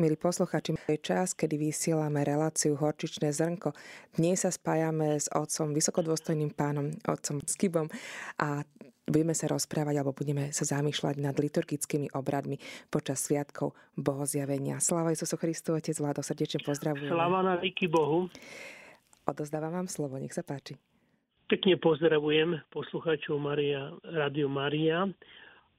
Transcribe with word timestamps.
Milí 0.00 0.16
posluchači, 0.16 0.80
je 0.88 0.96
čas, 0.96 1.36
kedy 1.36 1.60
vysielame 1.60 2.24
reláciu 2.24 2.72
Horčičné 2.72 3.36
zrnko. 3.36 3.76
Dnes 4.16 4.40
sa 4.40 4.48
spájame 4.48 5.20
s 5.20 5.28
otcom, 5.28 5.76
vysokodôstojným 5.76 6.56
pánom, 6.56 6.88
otcom 7.04 7.44
Skibom 7.44 7.84
a 8.40 8.64
budeme 9.04 9.36
sa 9.36 9.52
rozprávať 9.52 10.00
alebo 10.00 10.16
budeme 10.16 10.56
sa 10.56 10.64
zamýšľať 10.64 11.20
nad 11.20 11.36
liturgickými 11.36 12.16
obradmi 12.16 12.56
počas 12.88 13.28
sviatkov 13.28 13.76
Bohozjavenia. 13.92 14.80
Sláva 14.80 15.12
Isusu 15.12 15.36
Christu, 15.36 15.76
Otec 15.76 16.00
Vlado, 16.00 16.24
srdečne 16.24 16.64
pozdravujem. 16.64 17.12
Sláva 17.12 17.44
na 17.44 17.60
díky 17.60 17.84
Bohu. 17.84 18.32
Odozdávam 19.28 19.84
vám 19.84 19.88
slovo, 19.92 20.16
nech 20.16 20.32
sa 20.32 20.40
páči. 20.40 20.80
Pekne 21.44 21.76
pozdravujem 21.76 22.56
posluchačov 22.72 23.36
Maria, 23.36 23.92
Radio 24.08 24.48
Maria 24.48 25.12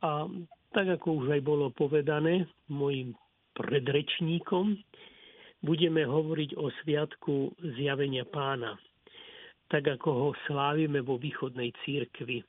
a 0.06 0.30
tak 0.78 0.94
ako 1.02 1.26
už 1.26 1.34
aj 1.34 1.42
bolo 1.42 1.74
povedané 1.74 2.46
mojim 2.70 3.18
predrečníkom, 3.58 4.78
budeme 5.62 6.06
hovoriť 6.06 6.58
o 6.58 6.74
sviatku 6.82 7.54
zjavenia 7.78 8.26
pána, 8.26 8.76
tak 9.70 9.88
ako 9.88 10.10
ho 10.12 10.30
slávime 10.50 11.00
vo 11.06 11.22
východnej 11.22 11.72
církvi. 11.86 12.44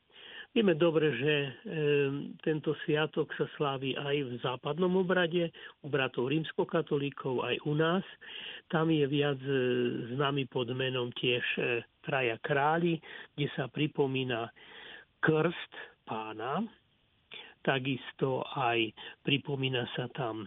Vieme 0.53 0.77
dobre, 0.77 1.09
že 1.17 1.33
e, 1.33 1.51
tento 2.45 2.77
sviatok 2.85 3.33
sa 3.41 3.49
slávi 3.57 3.97
aj 3.97 4.17
v 4.21 4.33
západnom 4.45 5.01
obrade, 5.01 5.49
u 5.81 5.89
bratov 5.89 6.29
rímskokatolíkov, 6.29 7.41
aj 7.41 7.57
u 7.65 7.73
nás. 7.73 8.05
Tam 8.69 8.93
je 8.93 9.01
viac 9.09 9.41
e, 9.41 9.53
známy 10.13 10.45
pod 10.53 10.69
menom 10.77 11.09
tiež 11.17 11.45
e, 11.57 11.81
Traja 12.05 12.37
králi, 12.45 13.01
kde 13.33 13.49
sa 13.57 13.65
pripomína 13.73 14.53
krst 15.25 15.73
pána. 16.05 16.69
Takisto 17.65 18.45
aj 18.53 18.93
pripomína 19.25 19.89
sa 19.97 20.13
tam 20.13 20.45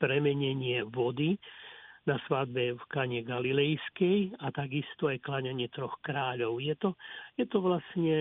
premenenie 0.00 0.86
vody 0.88 1.36
na 2.08 2.16
svadbe 2.24 2.74
v 2.74 2.82
Kane 2.88 3.20
Galilejskej 3.20 4.40
a 4.40 4.48
takisto 4.50 5.12
aj 5.12 5.20
kláňanie 5.20 5.68
troch 5.68 6.00
kráľov. 6.00 6.58
Je 6.58 6.74
to, 6.80 6.96
je 7.36 7.44
to 7.44 7.58
vlastne 7.60 8.16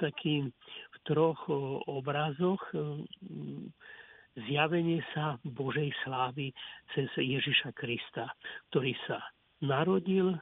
taký 0.00 0.48
v 0.94 0.96
troch 1.04 1.44
obrazoch 1.86 2.62
zjavenie 4.46 5.02
sa 5.14 5.36
Božej 5.42 5.90
slávy 6.06 6.54
cez 6.94 7.10
Ježiša 7.18 7.74
Krista, 7.74 8.30
ktorý 8.70 8.94
sa 9.10 9.18
narodil, 9.58 10.38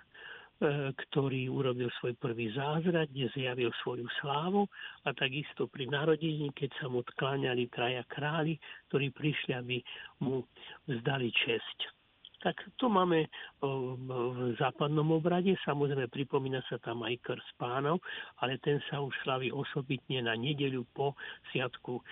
ktorý 0.96 1.52
urobil 1.52 1.92
svoj 2.00 2.16
prvý 2.16 2.48
zázrak, 2.56 3.12
kde 3.12 3.28
zjavil 3.36 3.68
svoju 3.84 4.08
slávu 4.24 4.64
a 5.04 5.12
takisto 5.12 5.68
pri 5.68 5.84
narodení, 5.84 6.48
keď 6.56 6.72
sa 6.80 6.88
mu 6.88 7.04
odkláňali 7.04 7.68
traja 7.68 8.00
králi, 8.08 8.56
ktorí 8.88 9.12
prišli, 9.12 9.52
aby 9.52 9.76
mu 10.24 10.40
vzdali 10.88 11.28
česť. 11.44 11.92
Tak 12.40 12.56
to 12.78 12.86
máme 12.88 13.26
v 13.58 14.54
západnom 14.60 15.18
obrade, 15.18 15.56
samozrejme 15.66 16.08
pripomína 16.08 16.62
sa 16.68 16.78
tam 16.78 17.02
aj 17.02 17.18
krst 17.24 17.52
pánov, 17.58 18.00
ale 18.40 18.60
ten 18.62 18.80
sa 18.86 19.02
už 19.02 19.12
slaví 19.24 19.50
osobitne 19.50 20.24
na 20.24 20.36
nedeľu 20.36 20.86
po 20.94 21.16
sviatku 21.50 21.98
e, 21.98 22.02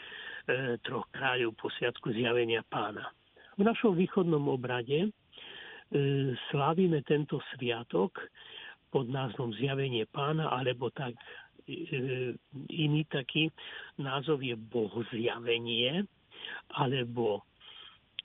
troch 0.82 1.06
kráľov, 1.12 1.54
po 1.54 1.70
sviatku 1.76 2.10
zjavenia 2.16 2.66
pána. 2.66 3.14
V 3.54 3.62
našom 3.62 3.94
východnom 3.94 4.48
obrade 4.50 5.12
E, 5.23 5.23
slávime 6.50 7.02
tento 7.06 7.38
sviatok 7.54 8.18
pod 8.90 9.06
názvom 9.10 9.54
Zjavenie 9.54 10.06
pána, 10.10 10.50
alebo 10.50 10.90
tak 10.90 11.14
e, 11.66 12.34
iný 12.70 13.02
taký 13.10 13.50
názov 13.98 14.42
je 14.42 14.54
Bohozjavenie, 14.58 16.06
alebo 16.74 17.42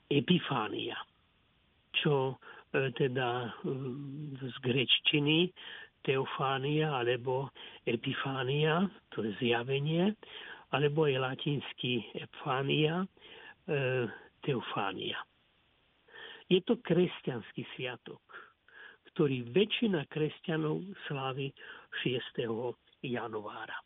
Epifánia, 0.10 0.98
čo 1.94 2.38
e, 2.74 2.90
teda 2.98 3.54
z 4.38 4.56
grečtiny 4.66 5.54
Teofánia 6.00 6.96
alebo 6.96 7.52
Epifánia, 7.84 8.88
to 9.12 9.20
je 9.20 9.36
zjavenie, 9.44 10.16
alebo 10.72 11.04
je 11.12 11.20
latinský 11.20 12.08
Epifánia, 12.16 13.04
Teofánia. 14.40 15.20
Je 16.50 16.58
to 16.66 16.82
kresťanský 16.82 17.62
sviatok, 17.78 18.22
ktorý 19.14 19.46
väčšina 19.54 20.10
kresťanov 20.10 20.82
slávi 21.06 21.54
6. 22.02 22.42
januára. 23.06 23.78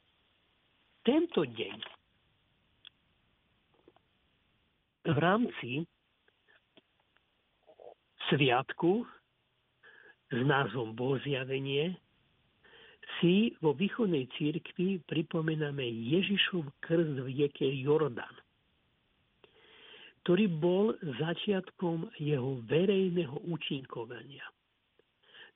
Tento 1.04 1.44
deň 1.44 1.80
v 5.04 5.18
rámci 5.20 5.84
sviatku 8.32 9.04
s 10.32 10.40
názvom 10.48 10.96
Bohozjavenie 10.96 12.00
si 13.20 13.52
vo 13.60 13.76
východnej 13.76 14.32
církvi 14.40 15.04
pripomenáme 15.04 15.84
Ježišov 15.84 16.72
krst 16.80 17.20
v 17.20 17.28
rieke 17.28 17.68
Jordan 17.68 18.43
ktorý 20.24 20.48
bol 20.48 20.96
začiatkom 21.20 22.08
jeho 22.16 22.64
verejného 22.64 23.44
účinkovania. 23.44 24.48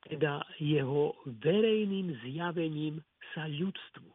Teda 0.04 0.44
jeho 0.60 1.16
verejným 1.40 2.12
zjavením 2.20 3.00
sa 3.32 3.48
ľudstvu. 3.48 4.08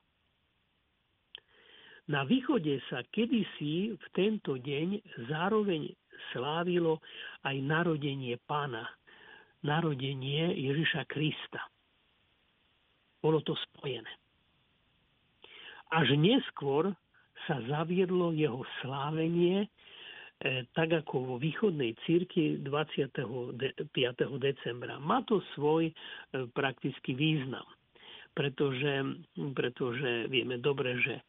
Na 2.13 2.21
východe 2.27 2.83
sa 2.91 3.01
kedysi 3.09 3.97
v 3.97 4.05
tento 4.13 4.59
deň 4.59 5.01
zároveň 5.25 5.89
slávilo 6.35 7.01
aj 7.41 7.55
narodenie 7.63 8.37
pána, 8.45 8.85
narodenie 9.65 10.53
Ježiša 10.53 11.07
Krista. 11.09 11.63
Bolo 13.23 13.39
to 13.41 13.55
spojené. 13.71 14.11
Až 15.95 16.13
neskôr 16.19 16.91
sa 17.47 17.63
zaviedlo 17.71 18.35
jeho 18.35 18.67
slávenie 18.83 19.71
tak 20.75 20.91
ako 20.91 21.15
vo 21.23 21.35
východnej 21.39 21.95
círky 22.03 22.59
25. 22.59 23.55
decembra. 24.43 24.99
Má 24.99 25.23
to 25.23 25.39
svoj 25.55 25.87
e, 25.87 25.93
praktický 26.51 27.15
význam, 27.15 27.63
pretože, 28.35 29.23
pretože 29.55 30.27
vieme 30.27 30.59
dobre, 30.59 30.99
že 30.99 31.15
e, 31.15 31.23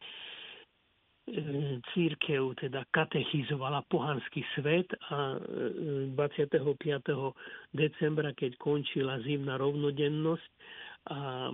církev 1.95 2.59
teda 2.59 2.83
katechizovala 2.91 3.87
pohanský 3.87 4.43
svet 4.59 4.91
a 5.07 5.39
25. 6.11 6.59
decembra, 7.71 8.35
keď 8.35 8.51
končila 8.59 9.23
zimná 9.23 9.55
rovnodennosť 9.55 10.49
a 11.05 11.47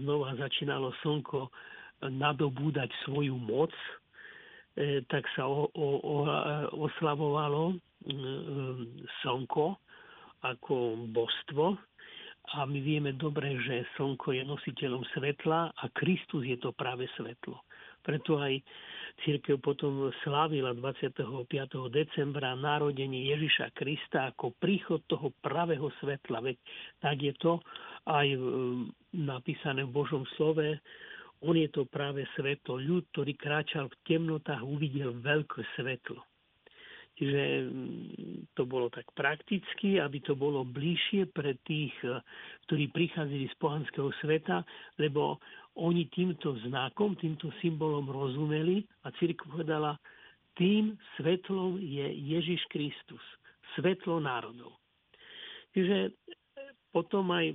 znova 0.00 0.40
začínalo 0.40 0.94
slnko 1.04 1.52
nadobúdať 2.00 2.88
svoju 3.04 3.36
moc, 3.36 3.74
E, 3.74 4.03
tak 5.06 5.24
sa 5.38 5.46
o, 5.46 5.70
o, 5.70 5.88
o, 6.02 6.14
oslavovalo 6.82 7.78
slnko 9.22 9.78
ako 10.44 11.08
božstvo. 11.14 11.78
A 12.44 12.68
my 12.68 12.76
vieme 12.84 13.16
dobre, 13.16 13.56
že 13.64 13.88
slnko 13.96 14.36
je 14.36 14.44
nositeľom 14.44 15.00
svetla 15.16 15.72
a 15.72 15.84
Kristus 15.96 16.44
je 16.44 16.60
to 16.60 16.76
práve 16.76 17.08
svetlo. 17.16 17.64
Preto 18.04 18.36
aj 18.36 18.60
církev 19.24 19.56
potom 19.64 20.12
slávila 20.20 20.76
25. 20.76 21.24
decembra 21.88 22.52
narodenie 22.52 23.32
Ježiša 23.32 23.72
Krista 23.72 24.28
ako 24.36 24.52
príchod 24.60 25.00
toho 25.08 25.32
pravého 25.40 25.88
svetla. 26.04 26.44
Veď 26.44 26.56
tak 27.00 27.16
je 27.24 27.32
to 27.40 27.64
aj 28.04 28.28
napísané 29.16 29.88
v 29.88 29.94
Božom 29.96 30.28
slove, 30.36 30.76
on 31.44 31.54
je 31.60 31.68
to 31.68 31.84
práve 31.84 32.24
svetlo. 32.34 32.80
Ľud, 32.80 33.12
ktorý 33.12 33.36
kráčal 33.36 33.92
v 33.92 34.00
temnotách, 34.08 34.64
uvidel 34.64 35.12
veľké 35.20 35.60
svetlo. 35.76 36.24
Čiže 37.14 37.42
mm, 37.70 38.50
to 38.58 38.66
bolo 38.66 38.90
tak 38.90 39.06
prakticky, 39.14 40.02
aby 40.02 40.18
to 40.18 40.34
bolo 40.34 40.66
bližšie 40.66 41.30
pre 41.30 41.54
tých, 41.62 41.94
eh, 42.02 42.18
ktorí 42.66 42.90
prichádzali 42.90 43.46
z 43.46 43.56
pohanského 43.62 44.10
sveta, 44.18 44.66
lebo 44.98 45.38
oni 45.78 46.10
týmto 46.10 46.58
znakom, 46.66 47.14
týmto 47.14 47.54
symbolom 47.62 48.10
rozumeli 48.10 48.82
a 49.06 49.14
církev 49.14 49.46
povedala, 49.46 49.94
tým 50.58 50.94
svetlom 51.18 51.78
je 51.82 52.06
Ježiš 52.34 52.62
Kristus, 52.70 53.22
svetlo 53.78 54.18
národov. 54.18 54.74
Čiže 55.70 56.10
eh, 56.10 56.12
potom 56.90 57.30
aj 57.30 57.54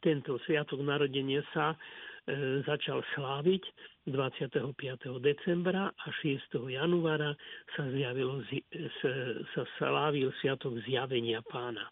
tento 0.00 0.40
sviatok 0.48 0.80
narodenia 0.80 1.44
sa 1.52 1.76
začal 2.64 3.04
sláviť 3.12 3.62
25. 4.08 4.64
decembra 5.20 5.92
a 5.92 6.06
6. 6.24 6.56
januára 6.72 7.36
sa, 7.76 7.84
zjavilo, 7.92 8.40
sa 9.52 9.62
slávil 9.76 10.32
sviatok 10.40 10.80
zjavenia 10.88 11.44
pána. 11.44 11.84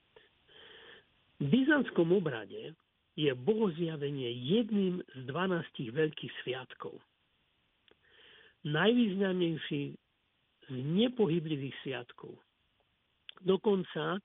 V 1.37 1.47
byzantskom 1.53 2.17
obrade 2.17 2.73
je 3.13 3.33
bohozjavenie 3.37 4.33
jedným 4.33 5.05
z 5.05 5.21
12 5.29 5.93
veľkých 5.93 6.33
sviatkov. 6.45 6.97
Najvýznamnejší 8.65 9.83
z 10.71 10.77
nepohyblivých 10.97 11.77
sviatkov. 11.83 12.39
Dokonca 13.43 14.17
e, 14.17 14.21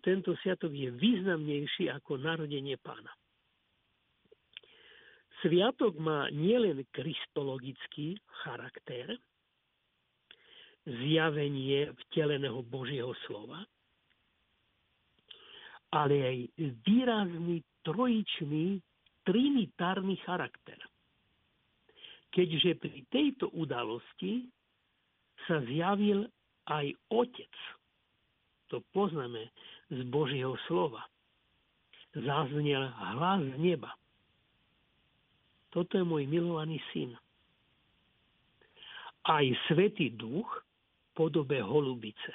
tento 0.00 0.34
sviatok 0.40 0.72
je 0.72 0.88
významnejší 0.88 1.92
ako 1.92 2.16
narodenie 2.16 2.80
pána. 2.80 3.12
Sviatok 5.40 5.96
má 5.96 6.28
nielen 6.28 6.84
kristologický 6.92 8.20
charakter, 8.44 9.16
zjavenie 10.84 11.92
vteleného 12.06 12.60
Božieho 12.64 13.12
slova, 13.28 13.64
ale 15.92 16.16
aj 16.24 16.38
výrazný 16.84 17.64
trojičný 17.84 18.80
trinitárny 19.24 20.16
charakter. 20.24 20.78
Keďže 22.30 22.78
pri 22.78 22.98
tejto 23.10 23.50
udalosti 23.56 24.46
sa 25.48 25.58
zjavil 25.66 26.28
aj 26.70 26.94
Otec. 27.10 27.54
To 28.70 28.78
poznáme 28.94 29.50
z 29.90 29.98
Božieho 30.06 30.54
slova. 30.70 31.02
Zaznel 32.14 32.86
hlas 32.86 33.42
z 33.42 33.56
neba. 33.58 33.90
Toto 35.70 35.98
je 35.98 36.04
môj 36.04 36.26
milovaný 36.26 36.82
syn. 36.90 37.14
Aj 39.26 39.44
Svetý 39.68 40.10
duch 40.14 40.48
podobe 41.14 41.62
holubice. 41.62 42.32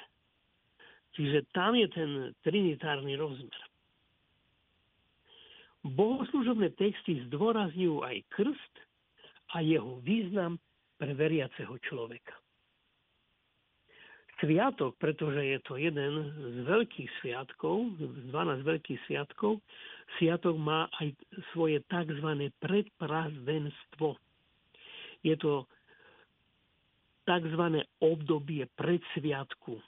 Čiže 1.16 1.48
tam 1.56 1.72
je 1.76 1.88
ten 1.88 2.10
trinitárny 2.44 3.16
rozmer. 3.16 3.60
Bohoslužobné 5.86 6.76
texty 6.76 7.24
zdôrazňujú 7.30 8.04
aj 8.04 8.16
krst 8.34 8.74
a 9.54 9.62
jeho 9.64 10.02
význam 10.02 10.60
pre 11.00 11.14
veriaceho 11.14 11.78
človeka. 11.88 12.36
Sviatok, 14.36 15.00
pretože 15.00 15.40
je 15.40 15.58
to 15.64 15.80
jeden 15.80 16.12
z 16.36 16.56
veľkých 16.68 17.10
sviatkov, 17.24 17.96
z 17.96 18.28
12 18.28 18.68
veľkých 18.68 19.00
sviatkov, 19.08 19.64
sviatok 20.20 20.60
má 20.60 20.92
aj 21.00 21.16
svoje 21.56 21.80
tzv. 21.88 22.52
predprazdenstvo. 22.60 24.20
Je 25.24 25.34
to 25.40 25.64
tzv. 27.24 27.62
obdobie 28.04 28.68
predsviatku. 28.76 29.80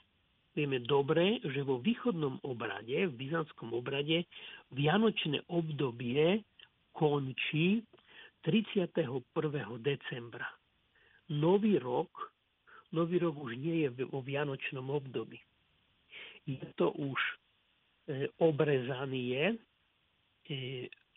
Vieme 0.57 0.83
dobre, 0.83 1.39
že 1.45 1.63
vo 1.63 1.79
východnom 1.79 2.43
obrade, 2.43 3.07
v 3.07 3.15
byzantskom 3.15 3.77
obrade, 3.77 4.27
vianočné 4.75 5.45
obdobie 5.47 6.43
končí 6.97 7.87
31. 8.43 9.23
decembra. 9.79 10.51
Nový 11.31 11.79
rok, 11.79 12.11
nový 12.93 13.21
rok 13.21 13.37
už 13.37 13.57
nie 13.61 13.85
je 13.85 13.89
vo 14.09 14.25
vianočnom 14.25 14.89
období. 14.89 15.41
Je 16.49 16.61
to 16.81 16.93
už 16.97 17.21
e, 18.09 18.33
obrezanie 18.41 19.53
e, 19.53 19.57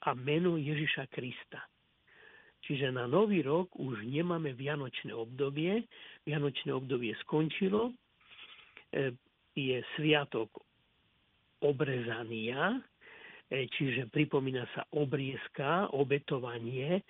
a 0.03 0.11
meno 0.11 0.59
Ježiša 0.59 1.07
Krista. 1.07 1.63
Čiže 2.67 2.93
na 2.93 3.07
nový 3.07 3.41
rok 3.41 3.71
už 3.79 4.03
nemáme 4.03 4.53
vianočné 4.53 5.15
obdobie. 5.15 5.87
Vianočné 6.27 6.75
obdobie 6.75 7.15
skončilo. 7.23 7.95
E, 8.91 9.15
je 9.55 9.83
sviatok 9.99 10.47
obrezania, 11.59 12.79
čiže 13.51 14.07
pripomína 14.09 14.63
sa 14.71 14.87
obriezka, 14.95 15.91
obetovanie 15.91 17.03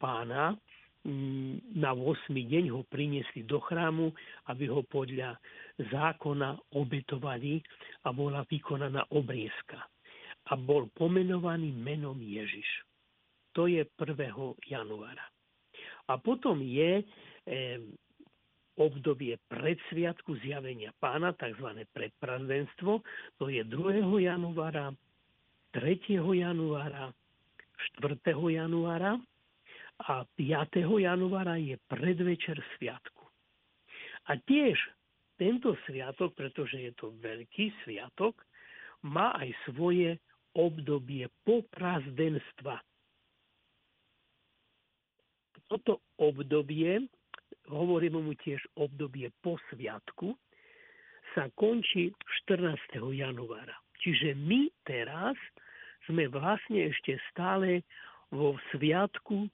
pána. 0.00 0.56
Na 1.74 1.90
8. 1.98 2.30
deň 2.30 2.70
ho 2.70 2.86
priniesli 2.86 3.42
do 3.42 3.58
chrámu, 3.58 4.14
aby 4.46 4.70
ho 4.70 4.86
podľa 4.86 5.34
zákona 5.90 6.54
obetovali 6.78 7.58
a 8.06 8.14
bola 8.14 8.46
vykonaná 8.46 9.02
obriezka. 9.10 9.82
A 10.50 10.54
bol 10.54 10.86
pomenovaný 10.94 11.74
menom 11.74 12.18
Ježiš. 12.22 12.66
To 13.58 13.66
je 13.66 13.82
1. 13.82 14.14
januára. 14.70 15.26
A 16.06 16.18
potom 16.22 16.62
je 16.62 17.02
obdobie 18.78 19.36
predsviatku 19.50 20.38
zjavenia 20.46 20.94
pána, 21.02 21.34
tzv. 21.34 21.82
predprazdenstvo, 21.92 23.02
to 23.42 23.50
je 23.50 23.62
2. 23.66 24.06
januára, 24.22 24.94
3. 25.74 26.14
januára, 26.14 27.10
4. 27.98 28.22
januára 28.54 29.18
a 30.08 30.26
5. 30.38 30.82
januára 30.82 31.56
je 31.58 31.78
predvečer 31.86 32.58
sviatku. 32.76 33.22
A 34.30 34.38
tiež 34.38 34.78
tento 35.38 35.74
sviatok, 35.86 36.34
pretože 36.38 36.78
je 36.78 36.92
to 36.94 37.14
veľký 37.18 37.74
sviatok, 37.82 38.38
má 39.02 39.34
aj 39.38 39.50
svoje 39.66 40.18
obdobie 40.54 41.26
poprazdenstva. 41.42 42.78
Toto 45.66 46.04
obdobie 46.20 47.08
hovoríme 47.72 48.20
mu 48.20 48.36
tiež 48.36 48.60
obdobie 48.76 49.32
po 49.40 49.56
sviatku, 49.72 50.36
sa 51.32 51.48
končí 51.56 52.12
14. 52.44 52.76
januára. 53.16 53.72
Čiže 54.04 54.36
my 54.36 54.68
teraz 54.84 55.38
sme 56.10 56.28
vlastne 56.28 56.90
ešte 56.90 57.16
stále 57.30 57.86
vo 58.28 58.58
sviatku 58.74 59.48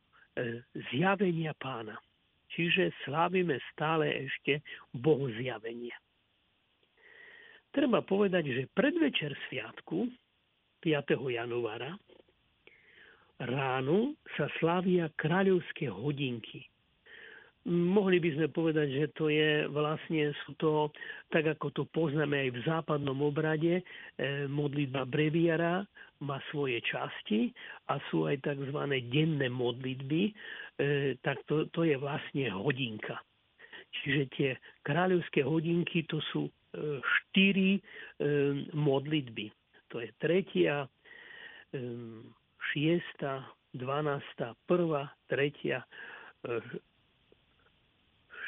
zjavenia 0.93 1.55
pána. 1.59 1.99
Čiže 2.49 2.91
slávime 3.05 3.61
stále 3.73 4.25
ešte 4.25 4.65
Bohu 4.97 5.29
zjavenie. 5.37 5.93
Treba 7.71 8.01
povedať, 8.01 8.49
že 8.49 8.73
predvečer 8.73 9.37
sviatku 9.47 10.09
5. 10.81 11.13
januára 11.29 11.93
ráno 13.39 14.17
sa 14.35 14.49
slávia 14.59 15.13
kráľovské 15.21 15.93
hodinky– 15.93 16.65
Mohli 17.69 18.17
by 18.17 18.31
sme 18.33 18.49
povedať, 18.49 18.89
že 18.97 19.07
to 19.13 19.29
je 19.29 19.69
vlastne, 19.69 20.33
sú 20.49 20.57
to, 20.57 20.89
tak 21.29 21.45
ako 21.45 21.69
to 21.77 21.85
poznáme 21.93 22.49
aj 22.49 22.51
v 22.57 22.65
západnom 22.65 23.21
obrade, 23.21 23.81
e, 23.81 23.83
modlitba 24.49 25.05
breviara 25.05 25.85
má 26.25 26.41
svoje 26.49 26.81
časti 26.81 27.53
a 27.93 28.01
sú 28.09 28.25
aj 28.25 28.41
tzv. 28.41 28.73
denné 29.13 29.53
modlitby, 29.53 30.23
e, 30.25 30.33
tak 31.21 31.45
to, 31.45 31.69
to 31.69 31.85
je 31.85 32.01
vlastne 32.01 32.49
hodinka. 32.57 33.21
Čiže 34.01 34.23
tie 34.33 34.51
kráľovské 34.89 35.45
hodinky 35.45 36.09
to 36.09 36.25
sú 36.33 36.49
e, 36.49 36.53
štyri 37.05 37.85
modlitby. 38.73 39.53
To 39.93 40.01
je 40.05 40.09
tretia, 40.21 40.85
šiesta, 42.73 43.45
dvanásta, 43.73 44.57
prvá, 44.69 45.09
tretia, 45.29 45.85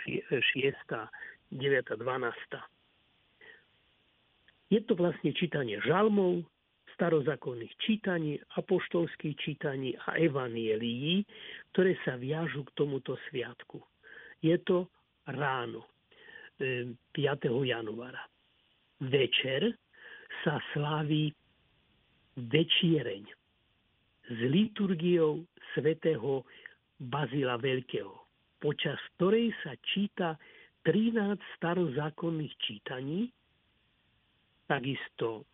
6., 0.06 0.30
9., 1.50 1.96
12. 1.98 2.70
Je 4.70 4.80
to 4.86 4.94
vlastne 4.94 5.34
čítanie 5.34 5.82
žalmov, 5.82 6.46
starozákonných 6.94 7.74
čítaní, 7.80 8.38
apoštolských 8.60 9.34
čítaní 9.40 9.96
a 10.06 10.20
evanielií, 10.20 11.24
ktoré 11.72 11.96
sa 12.04 12.14
viažu 12.20 12.62
k 12.68 12.76
tomuto 12.76 13.16
sviatku. 13.28 13.80
Je 14.44 14.54
to 14.62 14.86
ráno 15.26 15.88
5. 16.60 17.16
E, 17.16 17.26
januára. 17.72 18.20
Večer 19.00 19.74
sa 20.44 20.60
sláví 20.76 21.32
večiereň 22.36 23.24
s 24.28 24.38
liturgiou 24.46 25.42
svätého 25.72 26.44
Bazila 27.00 27.56
Veľkého 27.56 28.29
počas 28.60 29.00
ktorej 29.16 29.50
sa 29.64 29.74
číta 29.80 30.36
13 30.84 31.36
starozákonných 31.56 32.54
čítaní, 32.60 33.32
takisto 34.68 35.44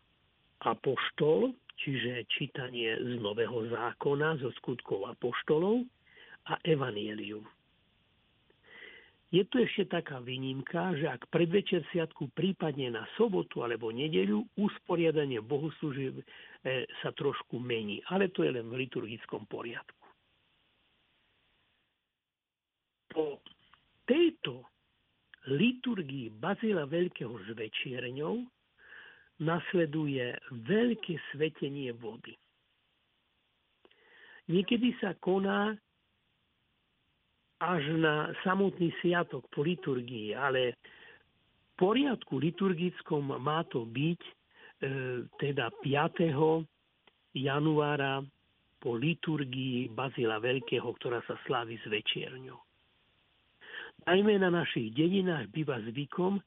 apoštol, 0.63 1.51
čiže 1.79 2.27
čítanie 2.31 2.95
z 2.95 3.19
Nového 3.19 3.67
zákona, 3.71 4.39
zo 4.39 4.53
skutkov 4.61 5.09
apoštolov 5.09 5.83
a 6.47 6.59
evanielium. 6.63 7.43
Je 9.27 9.43
tu 9.43 9.59
ešte 9.59 9.91
taká 9.91 10.23
výnimka, 10.23 10.95
že 10.95 11.11
ak 11.11 11.27
predvečer 11.27 11.83
sviatku 11.91 12.31
prípadne 12.31 12.95
na 12.95 13.03
sobotu 13.19 13.59
alebo 13.59 13.91
nedeľu 13.91 14.47
usporiadanie 14.55 15.43
bohoslúžieb 15.43 16.23
e, 16.23 16.23
sa 17.03 17.11
trošku 17.11 17.59
mení, 17.59 17.99
ale 18.07 18.31
to 18.31 18.47
je 18.47 18.55
len 18.55 18.63
v 18.71 18.87
liturgickom 18.87 19.43
poriadku. 19.51 20.06
Po 23.17 23.41
tejto 24.05 24.61
liturgii 25.49 26.37
Bazila 26.37 26.85
Veľkého 26.85 27.33
s 27.33 27.49
večierňou 27.57 28.45
nasleduje 29.41 30.37
veľké 30.53 31.17
svetenie 31.33 31.97
vody. 31.97 32.37
Niekedy 34.53 34.93
sa 35.01 35.17
koná 35.17 35.73
až 37.57 37.83
na 37.97 38.29
samotný 38.45 38.93
sviatok 39.01 39.49
po 39.49 39.65
liturgii, 39.65 40.37
ale 40.37 40.77
v 40.77 41.71
poriadku 41.73 42.37
liturgickom 42.37 43.33
má 43.41 43.65
to 43.65 43.81
byť 43.89 44.21
e, 44.21 44.33
teda 45.41 45.73
5. 45.81 46.29
januára 47.33 48.21
po 48.77 48.93
liturgii 48.93 49.89
Bazila 49.89 50.37
Veľkého, 50.37 50.85
ktorá 51.01 51.17
sa 51.25 51.33
slávi 51.49 51.81
s 51.81 51.85
večierňou. 51.89 52.66
Najmä 54.07 54.39
na 54.39 54.47
našich 54.47 54.95
dedinách 54.95 55.51
býva 55.51 55.83
zvykom, 55.83 56.39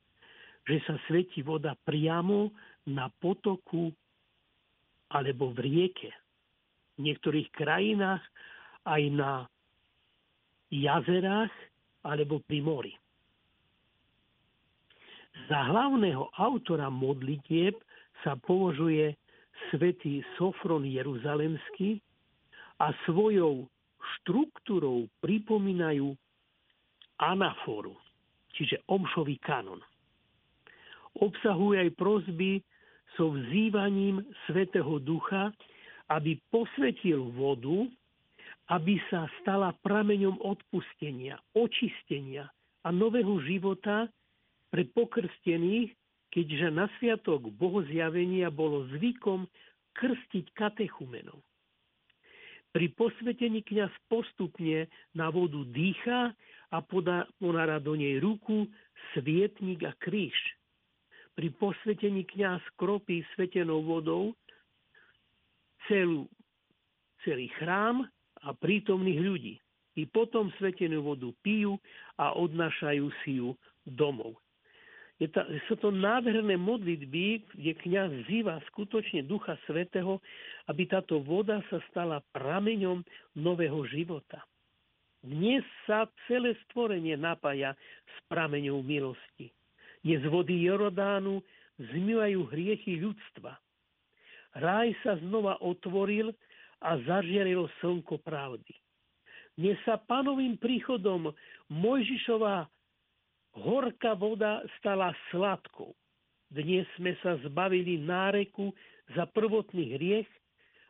že 0.64 0.80
sa 0.88 0.96
svetí 1.04 1.44
voda 1.44 1.76
priamo 1.84 2.56
na 2.88 3.12
potoku 3.20 3.92
alebo 5.12 5.52
v 5.52 5.68
rieke. 5.68 6.10
V 6.96 7.04
niektorých 7.04 7.52
krajinách 7.52 8.24
aj 8.88 9.02
na 9.12 9.32
jazerách 10.72 11.52
alebo 12.00 12.40
pri 12.48 12.64
mori. 12.64 12.94
Za 15.52 15.60
hlavného 15.68 16.32
autora 16.40 16.88
modlitieb 16.88 17.76
sa 18.24 18.40
považuje 18.40 19.12
svätý 19.68 20.24
Sofron 20.40 20.88
Jeruzalemský 20.88 22.00
a 22.80 22.96
svojou 23.04 23.68
štruktúrou 24.16 25.12
pripomínajú 25.20 26.16
anaforu, 27.20 27.92
čiže 28.56 28.80
omšový 28.88 29.36
kanon. 29.44 29.84
Obsahuje 31.20 31.84
aj 31.84 31.90
prozby 32.00 32.64
so 33.14 33.36
vzývaním 33.36 34.24
Svetého 34.48 34.96
Ducha, 35.02 35.52
aby 36.08 36.40
posvetil 36.48 37.30
vodu 37.36 37.86
aby 38.70 39.02
sa 39.10 39.26
stala 39.42 39.74
prameňom 39.82 40.38
odpustenia, 40.46 41.42
očistenia 41.58 42.46
a 42.86 42.94
nového 42.94 43.42
života 43.42 44.06
pre 44.70 44.86
pokrstených, 44.86 45.90
keďže 46.30 46.70
na 46.70 46.86
sviatok 46.98 47.50
bohozjavenia 47.58 48.46
bolo 48.54 48.86
zvykom 48.94 49.50
krstiť 49.98 50.54
katechumenov. 50.54 51.42
Pri 52.70 52.86
posvetení 52.94 53.66
kňaz 53.66 53.90
postupne 54.06 54.86
na 55.18 55.26
vodu 55.34 55.66
dýcha 55.74 56.30
a 56.70 56.78
podá, 56.82 57.26
ponára 57.42 57.82
do 57.82 57.98
nej 57.98 58.22
ruku, 58.22 58.70
svietnik 59.14 59.82
a 59.82 59.92
kríž. 59.98 60.34
Pri 61.34 61.50
posvetení 61.58 62.26
kňaz 62.26 62.62
kropí 62.78 63.26
svetenou 63.34 63.82
vodou 63.82 64.34
celú, 65.90 66.30
celý 67.26 67.50
chrám 67.58 68.06
a 68.46 68.54
prítomných 68.54 69.20
ľudí. 69.20 69.54
I 69.98 70.06
potom 70.06 70.54
svetenú 70.56 71.02
vodu 71.02 71.28
pijú 71.42 71.76
a 72.14 72.32
odnášajú 72.38 73.06
si 73.22 73.42
ju 73.42 73.58
domov. 73.82 74.38
Je 75.20 75.28
ta, 75.28 75.44
sú 75.68 75.76
to 75.76 75.92
nádherné 75.92 76.56
modlitby, 76.56 77.44
kde 77.52 77.72
kniaz 77.84 78.08
vzýva 78.24 78.56
skutočne 78.72 79.28
Ducha 79.28 79.60
Svetého, 79.68 80.16
aby 80.64 80.88
táto 80.88 81.20
voda 81.20 81.60
sa 81.68 81.76
stala 81.92 82.24
prameňom 82.32 83.04
nového 83.36 83.84
života. 83.92 84.40
Dnes 85.20 85.60
sa 85.84 86.08
celé 86.24 86.56
stvorenie 86.64 87.12
napája 87.12 87.76
s 88.08 88.16
prameňou 88.32 88.80
milosti. 88.80 89.52
Dnes 90.00 90.24
vody 90.24 90.64
Jorodánu 90.64 91.44
zmývajú 91.76 92.40
hriechy 92.48 93.04
ľudstva. 93.04 93.52
Ráj 94.56 94.96
sa 95.04 95.20
znova 95.20 95.60
otvoril 95.60 96.32
a 96.80 96.96
zažiarilo 97.04 97.68
slnko 97.84 98.16
pravdy. 98.24 98.72
Dnes 99.60 99.76
sa 99.84 100.00
panovým 100.00 100.56
príchodom 100.56 101.28
Mojžišová 101.68 102.64
horká 103.60 104.16
voda 104.16 104.64
stala 104.80 105.12
sladkou. 105.28 105.92
Dnes 106.48 106.88
sme 106.96 107.12
sa 107.20 107.36
zbavili 107.44 108.00
náreku 108.00 108.72
za 109.12 109.28
prvotný 109.28 110.00
hriech 110.00 110.30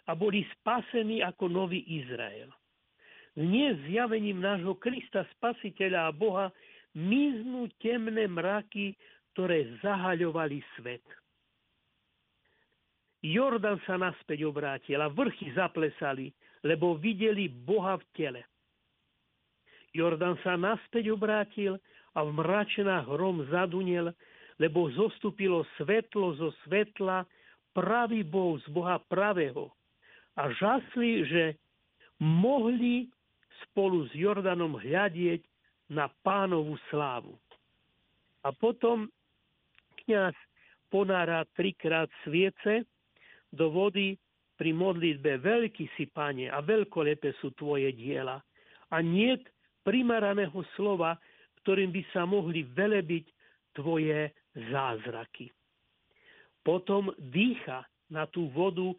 a 0.07 0.15
boli 0.15 0.47
spasení 0.55 1.19
ako 1.19 1.51
nový 1.51 1.83
Izrael. 1.83 2.55
Dnes 3.41 3.81
zjavením 3.89 4.37
nášho 4.37 4.77
Krista 4.77 5.25
Spasiteľa 5.33 6.13
a 6.13 6.13
Boha 6.13 6.53
miznú 6.93 7.73
temné 7.81 8.29
mraky, 8.29 8.93
ktoré 9.33 9.81
zahaľovali 9.81 10.61
svet. 10.77 11.01
Jordan 13.25 13.81
sa 13.89 13.97
naspäť 13.97 14.45
obrátil 14.45 15.01
a 15.01 15.09
vrchy 15.09 15.57
zaplesali, 15.57 16.29
lebo 16.69 17.01
videli 17.01 17.49
Boha 17.49 17.97
v 17.97 18.05
tele. 18.13 18.45
Jordan 19.97 20.37
sa 20.45 20.61
naspäť 20.61 21.09
obrátil 21.09 21.81
a 22.13 22.21
v 22.21 22.37
mračenách 22.37 23.09
hrom 23.09 23.49
zadunel, 23.49 24.13
lebo 24.61 24.93
zostúpilo 24.93 25.65
svetlo 25.81 26.37
zo 26.37 26.53
svetla, 26.69 27.25
pravý 27.73 28.21
Boh 28.21 28.61
z 28.61 28.69
Boha 28.69 29.01
pravého. 29.09 29.73
A 30.37 30.53
žasli, 30.53 31.25
že 31.25 31.45
mohli 32.21 33.09
spolu 33.69 34.09
s 34.09 34.13
Jordanom 34.17 34.79
hľadieť 34.79 35.43
na 35.91 36.09
pánovú 36.23 36.79
slávu. 36.89 37.35
A 38.47 38.55
potom 38.55 39.11
kňaz 40.07 40.33
ponára 40.89 41.45
trikrát 41.55 42.09
sviece, 42.25 42.89
do 43.51 43.67
vody 43.71 44.15
pri 44.55 44.71
modlitbe 44.71 45.43
veľký 45.43 45.91
si, 45.99 46.07
Pane, 46.07 46.47
a 46.53 46.63
veľkolepé 46.63 47.35
sú 47.43 47.51
Tvoje 47.59 47.91
diela. 47.97 48.39
A 48.95 48.97
nie 49.03 49.35
primeraného 49.83 50.63
slova, 50.79 51.19
ktorým 51.63 51.91
by 51.91 52.03
sa 52.15 52.23
mohli 52.29 52.63
velebiť 52.63 53.27
Tvoje 53.75 54.31
zázraky. 54.71 55.51
Potom 56.61 57.11
dýcha 57.19 57.87
na 58.13 58.27
tú 58.29 58.51
vodu 58.53 58.93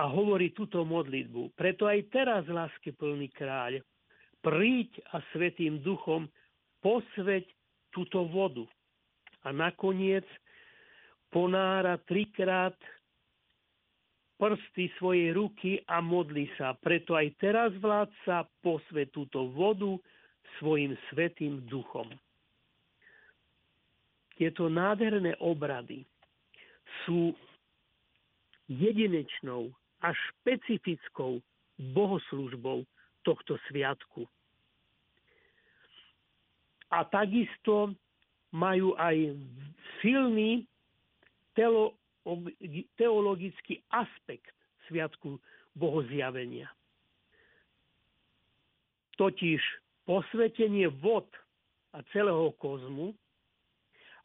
a 0.00 0.08
hovorí 0.08 0.56
túto 0.56 0.80
modlitbu. 0.80 1.52
Preto 1.52 1.84
aj 1.84 2.08
teraz, 2.08 2.48
lásky 2.48 2.96
plný 2.96 3.28
kráľ, 3.36 3.84
príď 4.40 4.96
a 5.12 5.20
svetým 5.36 5.84
duchom 5.84 6.24
posveť 6.80 7.44
túto 7.92 8.24
vodu. 8.24 8.64
A 9.44 9.52
nakoniec 9.52 10.24
ponára 11.28 12.00
trikrát 12.08 12.76
prsty 14.40 14.88
svojej 14.96 15.36
ruky 15.36 15.84
a 15.84 16.00
modli 16.00 16.48
sa. 16.56 16.72
Preto 16.80 17.12
aj 17.12 17.36
teraz 17.36 17.70
vládca 17.76 18.48
posve 18.64 19.12
túto 19.12 19.52
vodu 19.52 20.00
svojim 20.56 20.96
svetým 21.12 21.60
duchom. 21.68 22.08
Tieto 24.40 24.72
nádherné 24.72 25.36
obrady 25.44 26.08
sú 27.04 27.36
jedinečnou 28.64 29.76
a 30.00 30.12
špecifickou 30.12 31.40
bohoslužbou 31.96 32.84
tohto 33.24 33.60
sviatku. 33.68 34.24
A 36.90 37.04
takisto 37.06 37.94
majú 38.50 38.98
aj 38.98 39.36
silný 40.02 40.66
teologický 42.98 43.84
aspekt 43.94 44.52
Sviatku 44.90 45.38
bohozjavenia. 45.78 46.66
Totiž 49.14 49.62
posvetenie 50.08 50.90
vod 50.98 51.28
a 51.94 52.02
celého 52.10 52.50
kozmu 52.58 53.14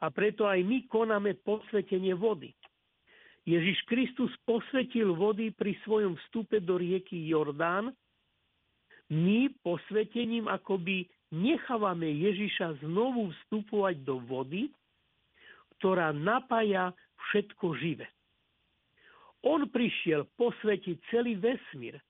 a 0.02 0.10
preto 0.10 0.50
aj 0.50 0.64
my 0.66 0.90
konáme 0.90 1.38
posvetenie 1.46 2.18
vody. 2.18 2.56
Ježiš 3.46 3.78
Kristus 3.86 4.34
posvetil 4.50 5.14
vody 5.14 5.54
pri 5.54 5.78
svojom 5.86 6.18
vstupe 6.26 6.58
do 6.58 6.82
rieky 6.82 7.30
Jordán. 7.30 7.94
My 9.14 9.54
posvetením 9.62 10.50
akoby 10.50 11.06
nechávame 11.30 12.10
Ježiša 12.10 12.82
znovu 12.82 13.30
vstupovať 13.30 14.02
do 14.02 14.18
vody, 14.26 14.74
ktorá 15.78 16.10
napája 16.10 16.90
všetko 17.30 17.78
živé. 17.78 18.10
On 19.46 19.62
prišiel 19.70 20.26
posvetiť 20.42 20.98
celý 21.14 21.38
vesmír, 21.38 22.02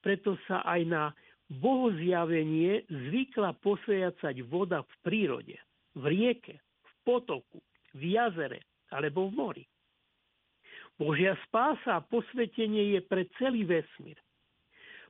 preto 0.00 0.40
sa 0.48 0.64
aj 0.64 0.80
na 0.88 1.04
bohozjavenie 1.52 2.88
zvykla 2.88 3.60
posvejacať 3.60 4.40
voda 4.48 4.80
v 4.80 4.94
prírode, 5.04 5.56
v 5.92 6.04
rieke, 6.08 6.64
v 6.80 6.92
potoku, 7.04 7.60
v 7.92 8.16
jazere 8.16 8.64
alebo 8.88 9.28
v 9.28 9.32
mori. 9.36 9.64
Božia 11.02 11.34
spása 11.50 11.98
a 11.98 12.04
posvetenie 12.06 12.94
je 12.94 13.00
pre 13.02 13.26
celý 13.42 13.66
vesmír, 13.66 14.14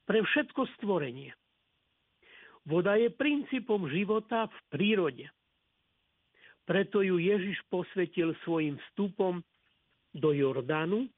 pre 0.09 0.25
všetko 0.25 0.65
stvorenie. 0.81 1.37
Voda 2.65 2.97
je 2.97 3.13
princípom 3.13 3.85
života 3.93 4.49
v 4.49 4.59
prírode. 4.73 5.27
Preto 6.65 7.05
ju 7.05 7.21
Ježiš 7.21 7.61
posvetil 7.69 8.33
svojim 8.47 8.81
vstupom 8.89 9.45
do 10.17 10.31
Jordánu 10.33 11.11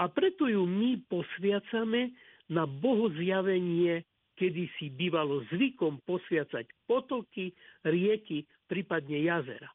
a 0.00 0.08
preto 0.08 0.48
ju 0.48 0.64
my 0.64 1.02
posviacame 1.12 2.16
na 2.48 2.64
bohozjavenie 2.64 4.06
kedy 4.36 4.68
si 4.76 4.92
bývalo 4.92 5.42
zvykom 5.48 6.04
posviacať 6.04 6.68
potoky, 6.84 7.56
rieky, 7.82 8.44
prípadne 8.68 9.24
jazera. 9.24 9.72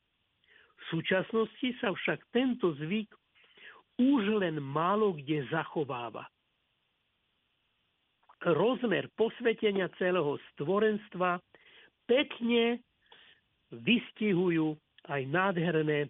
V 0.78 0.84
súčasnosti 0.98 1.68
sa 1.82 1.90
však 1.94 2.30
tento 2.30 2.78
zvyk 2.78 3.10
už 4.02 4.42
len 4.42 4.58
málo 4.58 5.14
kde 5.14 5.46
zachováva. 5.54 6.26
Rozmer 8.42 9.06
posvetenia 9.14 9.86
celého 10.02 10.42
stvorenstva 10.54 11.38
pekne 12.10 12.82
vystihujú 13.70 14.74
aj 15.06 15.22
nádherné 15.30 16.10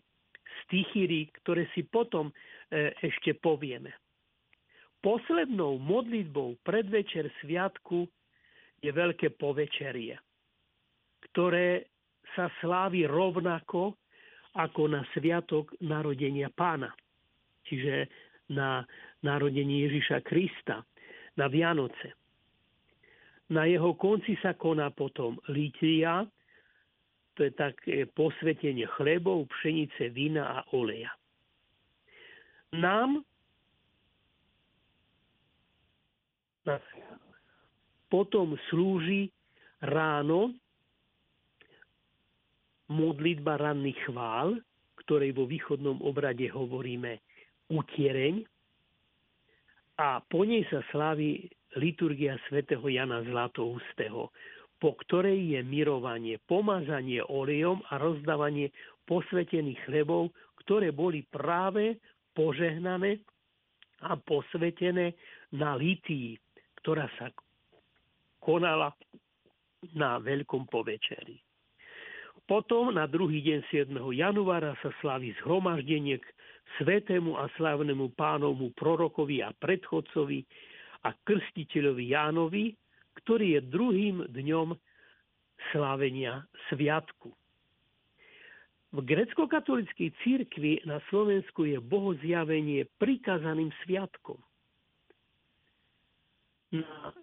stichíry, 0.63 1.27
ktoré 1.43 1.67
si 1.75 1.83
potom 1.83 2.31
e, 2.31 2.33
ešte 3.03 3.35
povieme. 3.35 3.91
Poslednou 5.03 5.75
modlitbou 5.81 6.61
predvečer 6.63 7.27
sviatku 7.43 8.07
je 8.79 8.91
veľké 8.95 9.35
povečerie, 9.35 10.15
ktoré 11.31 11.91
sa 12.37 12.47
slávi 12.63 13.03
rovnako 13.03 13.97
ako 14.55 14.81
na 14.87 15.01
sviatok 15.15 15.75
narodenia 15.83 16.51
pána, 16.53 16.91
čiže 17.67 18.07
na 18.51 18.83
narodenie 19.23 19.87
Ježiša 19.87 20.21
Krista, 20.27 20.83
na 21.39 21.47
Vianoce. 21.47 22.17
Na 23.51 23.67
jeho 23.67 23.95
konci 23.95 24.39
sa 24.39 24.55
koná 24.55 24.91
potom 24.91 25.39
litia, 25.51 26.23
to 27.35 27.47
je 27.47 27.51
také 27.55 28.07
posvetenie 28.11 28.87
chlebov, 28.99 29.47
pšenice, 29.47 30.11
vína 30.11 30.59
a 30.59 30.59
oleja. 30.75 31.11
Nám 32.71 33.23
potom 38.11 38.55
slúži 38.69 39.31
ráno 39.83 40.55
modlitba 42.91 43.55
ranných 43.55 43.99
chvál, 44.07 44.59
ktorej 45.03 45.31
vo 45.33 45.47
východnom 45.47 46.03
obrade 46.03 46.45
hovoríme 46.51 47.23
utiereň. 47.71 48.43
A 50.01 50.19
po 50.27 50.43
nej 50.43 50.67
sa 50.67 50.83
slávi 50.91 51.47
liturgia 51.79 52.35
svätého 52.51 52.83
Jana 52.91 53.23
Zlatoustého, 53.23 54.33
po 54.81 54.97
ktorej 55.05 55.55
je 55.55 55.61
mirovanie, 55.63 56.41
pomazanie 56.49 57.21
olejom 57.21 57.79
a 57.93 58.01
rozdávanie 58.01 58.73
posvetených 59.05 59.79
chlebov, 59.87 60.33
ktoré 60.65 60.89
boli 60.91 61.23
práve 61.29 62.01
požehnané 62.33 63.21
a 64.01 64.17
posvetené 64.17 65.13
na 65.53 65.77
litii, 65.77 66.33
ktorá 66.81 67.05
sa 67.21 67.29
konala 68.41 68.89
na 69.93 70.17
Veľkom 70.17 70.65
povečeri. 70.65 71.37
Potom 72.49 72.91
na 72.91 73.07
druhý 73.07 73.41
deň 73.41 73.59
7. 73.69 73.95
januára 74.17 74.75
sa 74.83 74.91
slaví 74.99 75.31
zhromaždenie 75.41 76.19
k 76.19 76.25
svetému 76.79 77.37
a 77.37 77.47
slávnemu 77.59 78.11
pánovmu 78.15 78.73
prorokovi 78.75 79.43
a 79.43 79.55
predchodcovi 79.55 80.43
a 81.05 81.15
krstiteľovi 81.25 82.11
Jánovi, 82.11 82.65
ktorý 83.23 83.57
je 83.57 83.61
druhým 83.71 84.17
dňom 84.29 84.75
slávenia 85.71 86.45
sviatku. 86.69 87.31
V 88.91 88.99
grecko-katolíckej 89.07 90.11
církvi 90.19 90.83
na 90.83 90.99
Slovensku 91.07 91.63
je 91.63 91.79
bohozjavenie 91.79 92.83
prikázaným 92.99 93.71
sviatkom. 93.87 94.35
Na 96.75 97.15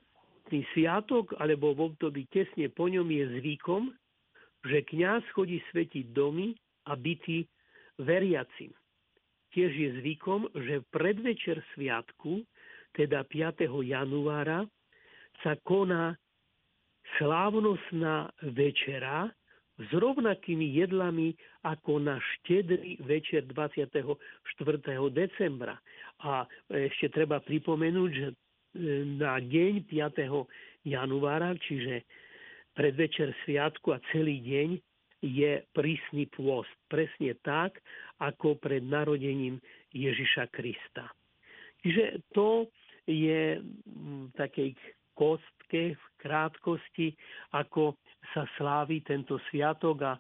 sviatok 0.72 1.36
alebo 1.36 1.76
v 1.76 1.92
období 1.92 2.24
tesne 2.32 2.72
po 2.72 2.88
ňom 2.88 3.04
je 3.04 3.24
zvykom, 3.40 3.92
že 4.68 4.84
kňaz 4.84 5.24
chodí 5.32 5.58
svetiť 5.72 6.12
domy 6.12 6.52
a 6.86 6.94
byty 6.94 7.48
veriacim. 7.98 8.70
Tiež 9.56 9.72
je 9.72 9.88
zvykom, 10.04 10.52
že 10.52 10.84
predvečer 10.92 11.64
sviatku, 11.72 12.44
teda 12.92 13.24
5. 13.24 13.64
januára, 13.84 14.68
sa 15.40 15.56
koná 15.64 16.12
slávnostná 17.16 18.28
večera 18.52 19.32
s 19.78 19.88
rovnakými 19.94 20.74
jedlami 20.82 21.38
ako 21.62 22.02
na 22.02 22.18
štedrý 22.18 22.98
večer 23.06 23.46
24. 23.46 24.18
decembra. 25.14 25.78
A 26.26 26.44
ešte 26.68 27.08
treba 27.14 27.38
pripomenúť, 27.38 28.10
že 28.10 28.28
na 29.16 29.38
deň 29.38 29.86
5. 29.86 30.44
januára, 30.84 31.54
čiže 31.62 32.02
predvečer 32.78 33.34
sviatku 33.42 33.90
a 33.90 33.98
celý 34.14 34.38
deň 34.38 34.78
je 35.18 35.58
prísny 35.74 36.30
pôst. 36.30 36.70
Presne 36.86 37.34
tak, 37.42 37.82
ako 38.22 38.54
pred 38.62 38.86
narodením 38.86 39.58
Ježiša 39.90 40.46
Krista. 40.54 41.10
Čiže 41.82 42.22
to 42.30 42.70
je 43.10 43.58
v 43.58 44.30
takej 44.38 44.78
kostke, 45.18 45.98
v 45.98 46.04
krátkosti, 46.22 47.18
ako 47.50 47.98
sa 48.30 48.46
slávi 48.54 49.02
tento 49.02 49.42
sviatok 49.50 49.96
a 50.06 50.12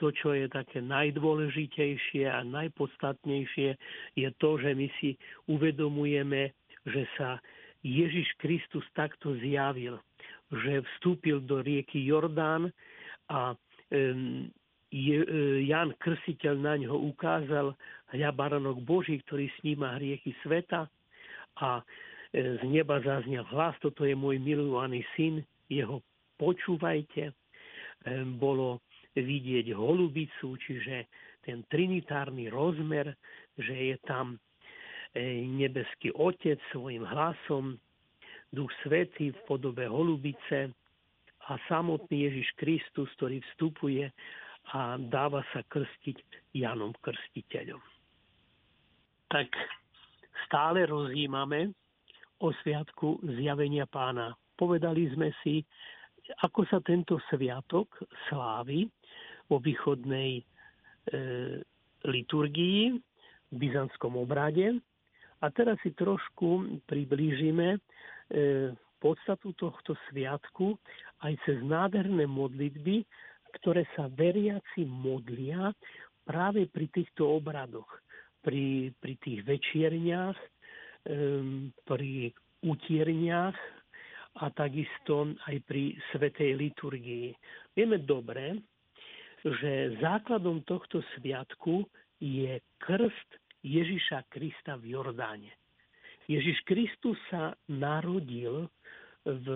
to, 0.00 0.08
čo 0.08 0.32
je 0.32 0.48
také 0.48 0.80
najdôležitejšie 0.80 2.24
a 2.24 2.40
najpodstatnejšie, 2.48 3.76
je 4.16 4.28
to, 4.40 4.50
že 4.56 4.72
my 4.72 4.88
si 4.96 5.20
uvedomujeme, 5.52 6.56
že 6.88 7.04
sa 7.20 7.36
Ježiš 7.84 8.32
Kristus 8.40 8.84
takto 8.96 9.36
zjavil, 9.36 10.00
že 10.52 10.82
vstúpil 10.96 11.42
do 11.42 11.62
rieky 11.62 12.06
Jordán 12.06 12.70
a 13.30 13.54
je, 14.90 15.18
e, 15.18 15.26
Jan 15.66 15.94
Krsiteľ 15.98 16.54
na 16.62 16.74
ňo 16.78 16.94
ukázal 17.10 17.74
hľa 18.14 18.30
baranok 18.34 18.82
Boží, 18.82 19.18
ktorý 19.26 19.50
sníma 19.58 19.98
hriechy 19.98 20.34
sveta 20.46 20.86
a 21.58 21.82
e, 21.82 21.82
z 22.58 22.62
neba 22.66 23.02
zaznel 23.02 23.42
hlas, 23.50 23.74
toto 23.82 24.06
je 24.06 24.14
môj 24.14 24.38
milovaný 24.38 25.02
syn, 25.18 25.42
jeho 25.66 26.02
počúvajte. 26.38 27.34
Bolo 28.38 28.86
vidieť 29.18 29.74
holubicu, 29.74 30.54
čiže 30.62 31.10
ten 31.42 31.66
trinitárny 31.66 32.46
rozmer, 32.46 33.18
že 33.58 33.74
je 33.74 33.96
tam 34.06 34.38
E, 35.16 35.48
nebeský 35.48 36.12
Otec 36.12 36.60
svojim 36.76 37.00
hlasom, 37.00 37.80
Duch 38.52 38.70
Svetý 38.82 39.34
v 39.34 39.40
podobe 39.46 39.86
holubice 39.86 40.70
a 41.46 41.52
samotný 41.70 42.26
Ježiš 42.30 42.48
Kristus, 42.58 43.10
ktorý 43.18 43.42
vstupuje 43.52 44.10
a 44.74 44.98
dáva 44.98 45.46
sa 45.54 45.62
krstiť 45.62 46.50
Janom 46.58 46.90
Krstiteľom. 46.98 47.78
Tak 49.30 49.48
stále 50.46 50.86
rozjímame 50.86 51.70
o 52.42 52.50
sviatku 52.62 53.22
zjavenia 53.38 53.86
pána. 53.86 54.34
Povedali 54.58 55.06
sme 55.14 55.30
si, 55.42 55.62
ako 56.42 56.66
sa 56.66 56.82
tento 56.82 57.22
sviatok 57.30 57.86
slávi 58.26 58.86
vo 59.46 59.62
východnej 59.62 60.42
e, 60.42 60.44
liturgii 62.02 62.82
v 63.46 63.54
byzantskom 63.54 64.18
obrade 64.18 64.74
a 65.38 65.46
teraz 65.54 65.78
si 65.86 65.94
trošku 65.94 66.82
priblížime 66.90 67.78
podstatu 68.98 69.54
tohto 69.54 69.94
sviatku 70.10 70.74
aj 71.22 71.32
cez 71.46 71.62
nádherné 71.62 72.26
modlitby, 72.26 73.06
ktoré 73.60 73.86
sa 73.96 74.10
veriaci 74.10 74.84
modlia 74.84 75.72
práve 76.26 76.66
pri 76.66 76.90
týchto 76.90 77.38
obradoch, 77.38 77.88
pri, 78.42 78.90
pri 78.98 79.14
tých 79.22 79.40
večierniach, 79.46 80.36
e, 81.06 81.18
pri 81.86 82.34
utierniach 82.66 83.56
a 84.36 84.44
takisto 84.52 85.32
aj 85.48 85.56
pri 85.64 85.96
svetej 86.12 86.58
liturgii. 86.58 87.28
Vieme 87.72 88.02
dobre, 88.02 88.60
že 89.46 89.96
základom 90.02 90.66
tohto 90.66 91.00
sviatku 91.16 91.86
je 92.18 92.58
krst 92.82 93.28
Ježiša 93.62 94.26
Krista 94.28 94.74
v 94.76 94.98
Jordáne. 94.98 95.54
Ježiš 96.26 96.58
Kristus 96.66 97.18
sa 97.30 97.54
narodil 97.70 98.66
v 99.26 99.46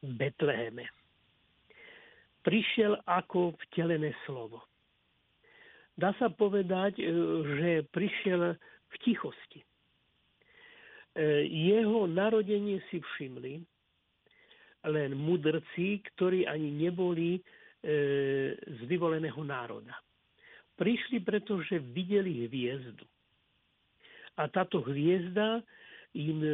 Betleheme. 0.00 0.88
Prišiel 2.44 2.96
ako 3.04 3.52
vtelené 3.68 4.16
slovo. 4.24 4.64
Dá 5.98 6.14
sa 6.16 6.30
povedať, 6.30 7.02
e, 7.02 7.04
že 7.58 7.70
prišiel 7.90 8.54
v 8.88 8.94
tichosti. 9.02 9.60
E, 9.60 9.66
jeho 11.50 12.06
narodenie 12.06 12.78
si 12.88 13.02
všimli 13.02 13.66
len 14.86 15.10
mudrci, 15.18 15.98
ktorí 16.14 16.46
ani 16.46 16.70
neboli 16.70 17.36
e, 17.36 17.40
z 18.54 18.80
vyvoleného 18.86 19.42
národa. 19.42 19.98
Prišli, 20.78 21.26
pretože 21.26 21.82
videli 21.82 22.46
hviezdu. 22.46 23.02
A 24.38 24.46
táto 24.46 24.80
hviezda 24.86 25.60
im 26.14 26.38
e, 26.40 26.50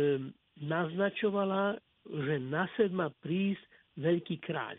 naznačovala 0.64 1.76
že 2.04 2.36
na 2.36 2.68
svet 2.76 2.92
má 2.92 3.08
prísť 3.24 3.64
veľký 3.96 4.44
kráľ. 4.44 4.76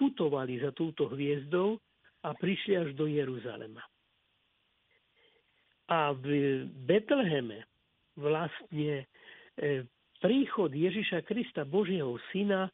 Putovali 0.00 0.56
za 0.64 0.72
túto 0.72 1.12
hviezdou 1.12 1.76
a 2.24 2.32
prišli 2.32 2.72
až 2.80 2.96
do 2.96 3.04
Jeruzalema. 3.04 3.84
A 5.92 6.16
v 6.16 6.24
Betleheme 6.88 7.68
vlastne 8.16 9.04
e, 9.60 9.84
príchod 10.24 10.72
Ježiša 10.72 11.20
Krista, 11.28 11.68
Božieho 11.68 12.16
syna, 12.32 12.72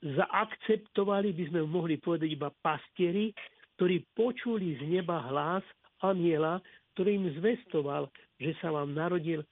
zaakceptovali, 0.00 1.36
by 1.36 1.44
sme 1.52 1.60
mohli 1.68 2.00
povedať 2.00 2.28
iba 2.32 2.48
pastieri, 2.64 3.36
ktorí 3.76 4.00
počuli 4.16 4.80
z 4.80 4.82
neba 4.88 5.20
hlas 5.28 5.64
aniela, 6.00 6.56
ktorý 6.92 7.10
im 7.16 7.26
zvestoval, 7.40 8.08
že 8.36 8.52
sa 8.60 8.72
vám 8.72 8.92
narodil 8.92 9.44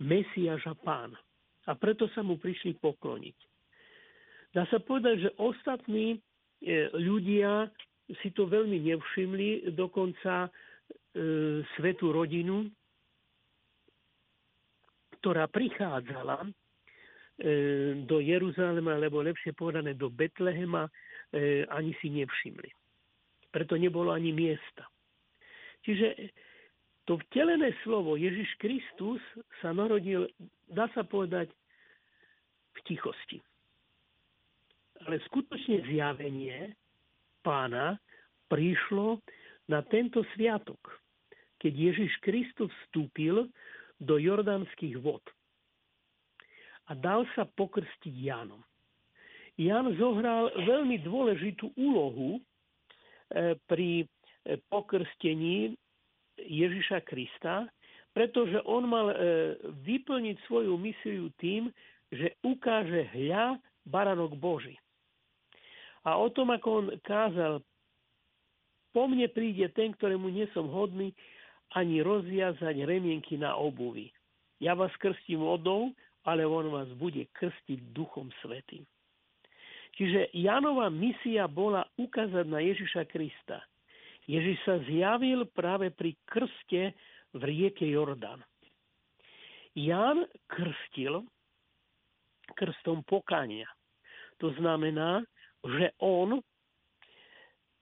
Mesiaž 0.00 0.64
a 0.68 0.74
Pán. 0.76 1.12
A 1.66 1.72
preto 1.74 2.06
sa 2.14 2.22
mu 2.22 2.38
prišli 2.38 2.78
pokloniť. 2.78 3.38
Dá 4.54 4.64
sa 4.70 4.78
povedať, 4.80 5.28
že 5.28 5.30
ostatní 5.36 6.16
e, 6.16 6.18
ľudia 6.94 7.68
si 8.22 8.30
to 8.30 8.46
veľmi 8.46 8.78
nevšimli, 8.86 9.74
dokonca 9.74 10.46
e, 10.46 10.50
svetú 11.74 12.14
rodinu, 12.14 12.70
ktorá 15.18 15.50
prichádzala 15.50 16.46
e, 16.46 16.48
do 18.06 18.22
Jeruzalema, 18.22 18.94
alebo 18.94 19.26
lepšie 19.26 19.52
povedané 19.58 19.98
do 19.98 20.06
Betlehema, 20.06 20.86
e, 21.34 21.66
ani 21.66 21.90
si 21.98 22.14
nevšimli. 22.14 22.70
Preto 23.50 23.74
nebolo 23.74 24.14
ani 24.14 24.30
miesta. 24.30 24.86
Čiže 25.82 26.30
to 27.06 27.18
vtelené 27.30 27.70
slovo 27.86 28.18
Ježiš 28.18 28.50
Kristus 28.58 29.22
sa 29.62 29.70
narodil, 29.70 30.26
dá 30.66 30.90
sa 30.90 31.06
povedať, 31.06 31.48
v 32.76 32.78
tichosti. 32.84 33.38
Ale 35.06 35.22
skutočne 35.30 35.86
zjavenie 35.86 36.74
pána 37.46 37.96
prišlo 38.50 39.22
na 39.70 39.86
tento 39.86 40.26
sviatok, 40.34 40.78
keď 41.62 41.72
Ježiš 41.72 42.12
Kristus 42.20 42.74
vstúpil 42.86 43.46
do 44.02 44.14
jordanských 44.18 44.98
vod 45.00 45.22
a 46.86 46.92
dal 46.94 47.26
sa 47.34 47.46
pokrstiť 47.46 48.14
Jánom. 48.14 48.62
Jan 49.56 49.88
zohral 49.96 50.52
veľmi 50.68 51.00
dôležitú 51.00 51.72
úlohu 51.80 52.36
e, 52.36 52.40
pri 53.64 54.04
pokrstení 54.68 55.74
Ježiša 56.40 57.04
Krista, 57.04 57.68
pretože 58.16 58.60
on 58.64 58.88
mal 58.88 59.12
e, 59.12 59.16
vyplniť 59.84 60.36
svoju 60.48 60.76
misiu 60.80 61.28
tým, 61.36 61.68
že 62.08 62.36
ukáže 62.40 63.12
hľa 63.12 63.60
baranok 63.84 64.36
Boží. 64.36 64.76
A 66.06 66.16
o 66.16 66.30
tom, 66.30 66.54
ako 66.54 66.68
on 66.80 66.86
kázal, 67.02 67.60
po 68.94 69.04
mne 69.04 69.28
príde 69.28 69.68
ten, 69.76 69.92
ktorému 69.92 70.32
nie 70.32 70.48
som 70.56 70.70
hodný, 70.70 71.12
ani 71.74 72.00
rozviazať 72.00 72.86
remienky 72.86 73.36
na 73.36 73.58
obuvi. 73.58 74.08
Ja 74.62 74.72
vás 74.72 74.94
krstím 74.96 75.44
vodou, 75.44 75.92
ale 76.24 76.48
on 76.48 76.72
vás 76.72 76.88
bude 76.96 77.28
krstiť 77.36 77.92
Duchom 77.92 78.32
Svetým. 78.40 78.86
Čiže 79.96 80.32
Janova 80.36 80.88
misia 80.92 81.48
bola 81.48 81.84
ukázať 81.96 82.44
na 82.48 82.60
Ježiša 82.60 83.08
Krista. 83.08 83.60
Ježiš 84.26 84.58
sa 84.66 84.82
zjavil 84.90 85.46
práve 85.54 85.94
pri 85.94 86.18
krste 86.26 86.94
v 87.34 87.40
rieke 87.42 87.86
Jordán. 87.86 88.42
Jan 89.78 90.26
krstil 90.50 91.22
krstom 92.56 93.04
pokania. 93.06 93.68
To 94.42 94.50
znamená, 94.56 95.22
že 95.62 95.92
on 96.02 96.40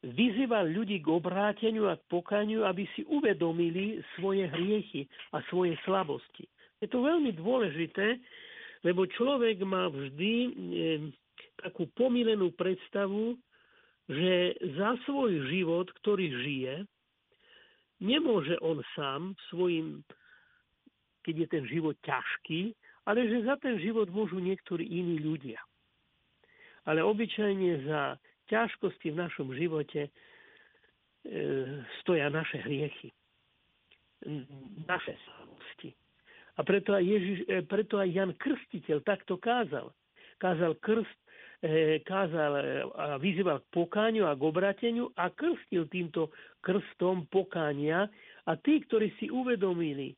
vyzýval 0.05 0.69
ľudí 0.69 1.01
k 1.01 1.09
obráteniu 1.09 1.89
a 1.89 1.97
k 1.97 2.05
pokaniu, 2.13 2.69
aby 2.69 2.85
si 2.93 3.07
uvedomili 3.09 4.05
svoje 4.19 4.45
hriechy 4.53 5.09
a 5.33 5.41
svoje 5.49 5.79
slabosti. 5.89 6.45
Je 6.85 6.87
to 6.93 7.01
veľmi 7.01 7.33
dôležité, 7.33 8.21
lebo 8.85 9.09
človek 9.09 9.65
má 9.65 9.89
vždy 9.89 10.33
e, 10.45 10.51
takú 11.57 11.89
pomilenú 11.97 12.53
predstavu, 12.53 13.41
že 14.09 14.61
za 14.77 15.01
svoj 15.09 15.49
život, 15.49 15.89
ktorý 16.05 16.27
žije, 16.45 16.75
nemôže 18.05 18.61
on 18.61 18.85
sám 18.93 19.33
svojim, 19.49 20.05
keď 21.25 21.35
je 21.45 21.47
ten 21.49 21.65
život 21.65 21.97
ťažký, 22.05 22.77
ale 23.09 23.29
že 23.29 23.49
za 23.49 23.57
ten 23.61 23.81
život 23.81 24.09
môžu 24.13 24.41
niektorí 24.41 24.85
iní 24.85 25.21
ľudia. 25.21 25.61
Ale 26.85 27.01
obyčajne 27.01 27.89
za 27.89 28.21
ťažkosti 28.53 29.13
v 29.13 29.21
našom 29.25 29.57
živote 29.57 30.09
e, 30.09 30.11
stoja 32.05 32.29
naše 32.29 32.61
hriechy, 32.61 33.09
naše 34.85 35.17
slabosti. 35.25 35.97
A 36.55 36.61
preto 36.61 36.93
aj, 36.93 37.05
Ježiš, 37.05 37.39
e, 37.49 37.65
preto 37.65 37.97
aj 37.97 38.09
Jan 38.13 38.33
Krstiteľ 38.37 39.01
takto 39.01 39.41
kázal. 39.41 39.97
Kázal 40.37 40.77
krst, 40.77 41.24
kázal 42.05 42.53
a 42.93 43.17
vyzýval 43.17 43.65
k 43.65 43.73
pokáňu 43.73 44.29
a 44.29 44.37
k 44.37 44.43
obrateniu 44.45 45.09
a 45.17 45.33
krstil 45.33 45.89
týmto 45.89 46.29
krstom 46.61 47.25
pokánia 47.33 48.05
a 48.45 48.53
tí, 48.61 48.85
ktorí 48.85 49.17
si 49.17 49.33
uvedomili, 49.33 50.13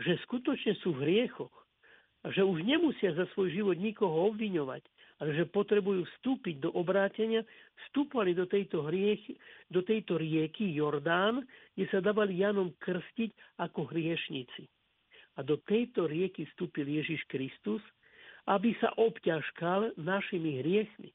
že 0.00 0.16
skutočne 0.24 0.72
sú 0.80 0.96
v 0.96 1.02
hriechoch 1.04 1.52
že 2.32 2.42
už 2.42 2.66
nemusia 2.66 3.14
za 3.14 3.28
svoj 3.34 3.54
život 3.54 3.78
nikoho 3.78 4.34
obviňovať, 4.34 4.82
ale 5.22 5.30
že 5.36 5.48
potrebujú 5.48 6.02
vstúpiť 6.16 6.58
do 6.58 6.70
obrátenia, 6.74 7.46
vstúpali 7.86 8.34
do 8.34 8.50
tejto, 8.50 8.84
hriechy, 8.90 9.38
do 9.70 9.80
tejto 9.86 10.18
rieky 10.18 10.74
Jordán, 10.74 11.46
kde 11.78 11.86
sa 11.92 12.02
dávali 12.02 12.42
Janom 12.42 12.74
krstiť 12.82 13.62
ako 13.62 13.88
hriešnici. 13.94 14.66
A 15.36 15.44
do 15.44 15.60
tejto 15.60 16.08
rieky 16.08 16.48
vstúpil 16.52 16.88
Ježiš 16.88 17.22
Kristus, 17.28 17.84
aby 18.46 18.74
sa 18.78 18.94
obťažkal 18.94 19.98
našimi 19.98 20.62
hriechmi. 20.62 21.10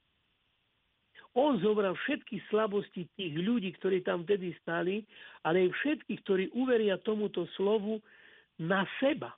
On 1.31 1.55
zobral 1.63 1.95
všetky 1.95 2.43
slabosti 2.51 3.07
tých 3.15 3.39
ľudí, 3.39 3.71
ktorí 3.79 4.03
tam 4.03 4.27
vtedy 4.27 4.51
stali, 4.59 5.07
ale 5.47 5.67
aj 5.67 5.79
všetkých, 5.79 6.19
ktorí 6.27 6.43
uveria 6.51 6.99
tomuto 6.99 7.47
slovu 7.55 8.03
na 8.59 8.83
seba. 8.99 9.31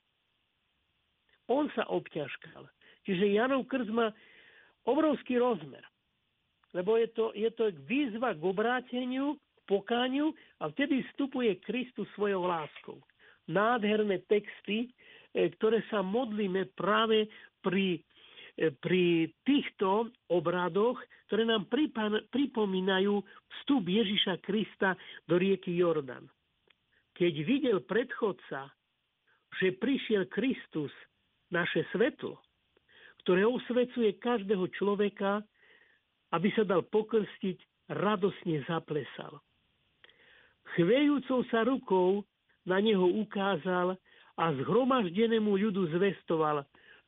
On 1.46 1.70
sa 1.78 1.86
obťažkal. 1.86 2.66
Čiže 3.06 3.38
Janov 3.38 3.70
krst 3.70 3.94
má 3.94 4.10
obrovský 4.88 5.38
rozmer. 5.38 5.86
Lebo 6.74 6.98
je 6.98 7.08
to, 7.14 7.30
je 7.30 7.46
to 7.54 7.70
výzva 7.86 8.34
k 8.34 8.42
obráteniu, 8.42 9.38
k 9.38 9.60
pokániu 9.70 10.34
a 10.58 10.66
vtedy 10.74 11.06
vstupuje 11.12 11.62
Kristus 11.62 12.10
svojou 12.18 12.50
láskou. 12.50 12.98
Nádherné 13.46 14.24
texty, 14.26 14.90
e, 15.30 15.46
ktoré 15.54 15.84
sa 15.92 16.02
modlíme 16.02 16.74
práve 16.74 17.30
pri, 17.64 18.04
e, 18.60 18.68
pri 18.70 19.32
týchto 19.42 20.12
obradoch, 20.28 21.00
ktoré 21.26 21.48
nám 21.48 21.66
pripomínajú 22.28 23.14
vstup 23.58 23.82
Ježiša 23.88 24.44
Krista 24.44 24.92
do 25.24 25.40
rieky 25.40 25.72
Jordan. 25.72 26.28
Keď 27.16 27.34
videl 27.42 27.78
predchodca, 27.80 28.68
že 29.56 29.72
prišiel 29.80 30.28
Kristus, 30.28 30.92
naše 31.54 31.86
svetlo, 31.94 32.42
ktoré 33.22 33.46
osvecuje 33.46 34.18
každého 34.18 34.66
človeka, 34.74 35.40
aby 36.34 36.50
sa 36.58 36.66
dal 36.66 36.82
pokrstiť, 36.82 37.88
radosne 37.94 38.64
zaplesal. 38.66 39.38
Chvejúcou 40.74 41.46
sa 41.52 41.62
rukou 41.62 42.24
na 42.66 42.80
neho 42.80 43.06
ukázal 43.20 43.94
a 44.34 44.44
zhromaždenému 44.56 45.54
ľudu 45.54 45.94
zvestoval, 45.94 46.66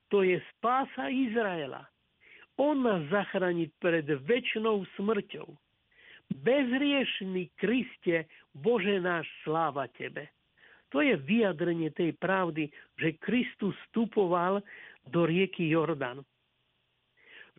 to 0.08 0.22
je 0.22 0.38
spása 0.56 1.10
Izraela. 1.10 1.86
On 2.56 2.78
nás 2.80 3.04
zachráni 3.12 3.68
pred 3.82 4.08
väčšnou 4.08 4.88
smrťou. 4.96 5.44
Bezriešný 6.40 7.52
Kriste, 7.60 8.26
Bože 8.56 8.98
náš, 8.98 9.28
sláva 9.44 9.86
Tebe. 9.92 10.32
To 10.94 11.04
je 11.04 11.18
vyjadrenie 11.18 11.92
tej 11.92 12.16
pravdy, 12.16 12.72
že 12.96 13.18
Kristus 13.20 13.76
vstupoval 13.86 14.62
do 15.10 15.26
rieky 15.26 15.68
Jordan. 15.68 16.24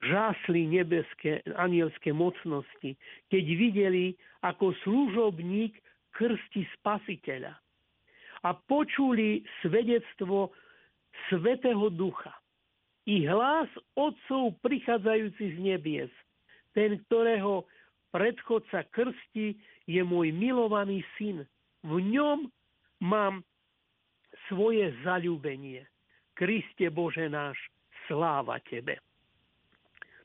Žásli 0.02 0.66
nebeské 0.66 1.42
anielské 1.58 2.14
mocnosti, 2.14 2.98
keď 3.30 3.44
videli, 3.58 4.06
ako 4.46 4.74
služobník 4.86 5.74
krsti 6.14 6.66
spasiteľa. 6.80 7.54
A 8.46 8.54
počuli 8.54 9.42
svedectvo 9.66 10.54
Svetého 11.30 11.90
Ducha. 11.90 12.34
I 13.08 13.24
hlas 13.24 13.72
otcov 13.96 14.60
prichádzajúci 14.62 15.56
z 15.56 15.58
nebies. 15.64 16.12
Ten, 16.76 17.00
ktorého 17.08 17.64
predchodca 18.12 18.84
krsti, 18.92 19.56
je 19.88 20.02
môj 20.04 20.36
milovaný 20.36 21.02
syn. 21.16 21.48
V 21.88 22.04
ňom 22.04 22.52
mám 23.00 23.42
svoje 24.52 24.92
zalúbenie. 25.08 25.88
Kriste 26.36 26.92
Bože 26.92 27.32
náš, 27.32 27.56
sláva 28.06 28.60
tebe. 28.68 29.00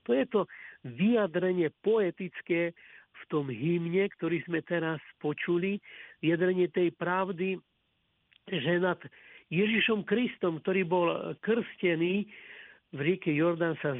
To 0.04 0.10
je 0.12 0.26
to 0.26 0.40
vyjadrenie 0.82 1.70
poetické 1.86 2.74
v 3.12 3.22
tom 3.30 3.46
hymne, 3.46 4.10
ktorý 4.18 4.42
sme 4.50 4.60
teraz 4.66 4.98
počuli, 5.22 5.78
vyjadrenie 6.18 6.66
tej 6.74 6.90
pravdy, 6.98 7.54
že 8.50 8.82
nad 8.82 8.98
Ježišom 9.52 10.08
Kristom, 10.08 10.64
ktorý 10.64 10.82
bol 10.88 11.08
krstený, 11.44 12.24
v 12.92 12.98
rieke 13.00 13.28
Jordán 13.32 13.76
sa 13.84 13.92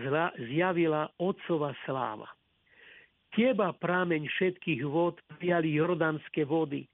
zjavila 0.49 1.13
Otcova 1.21 1.77
sláva. 1.85 2.29
Teba 3.33 3.73
prámeň 3.77 4.29
všetkých 4.29 4.85
vod 4.85 5.17
prijali 5.37 5.73
jordánske 5.77 6.45
vody 6.45 6.85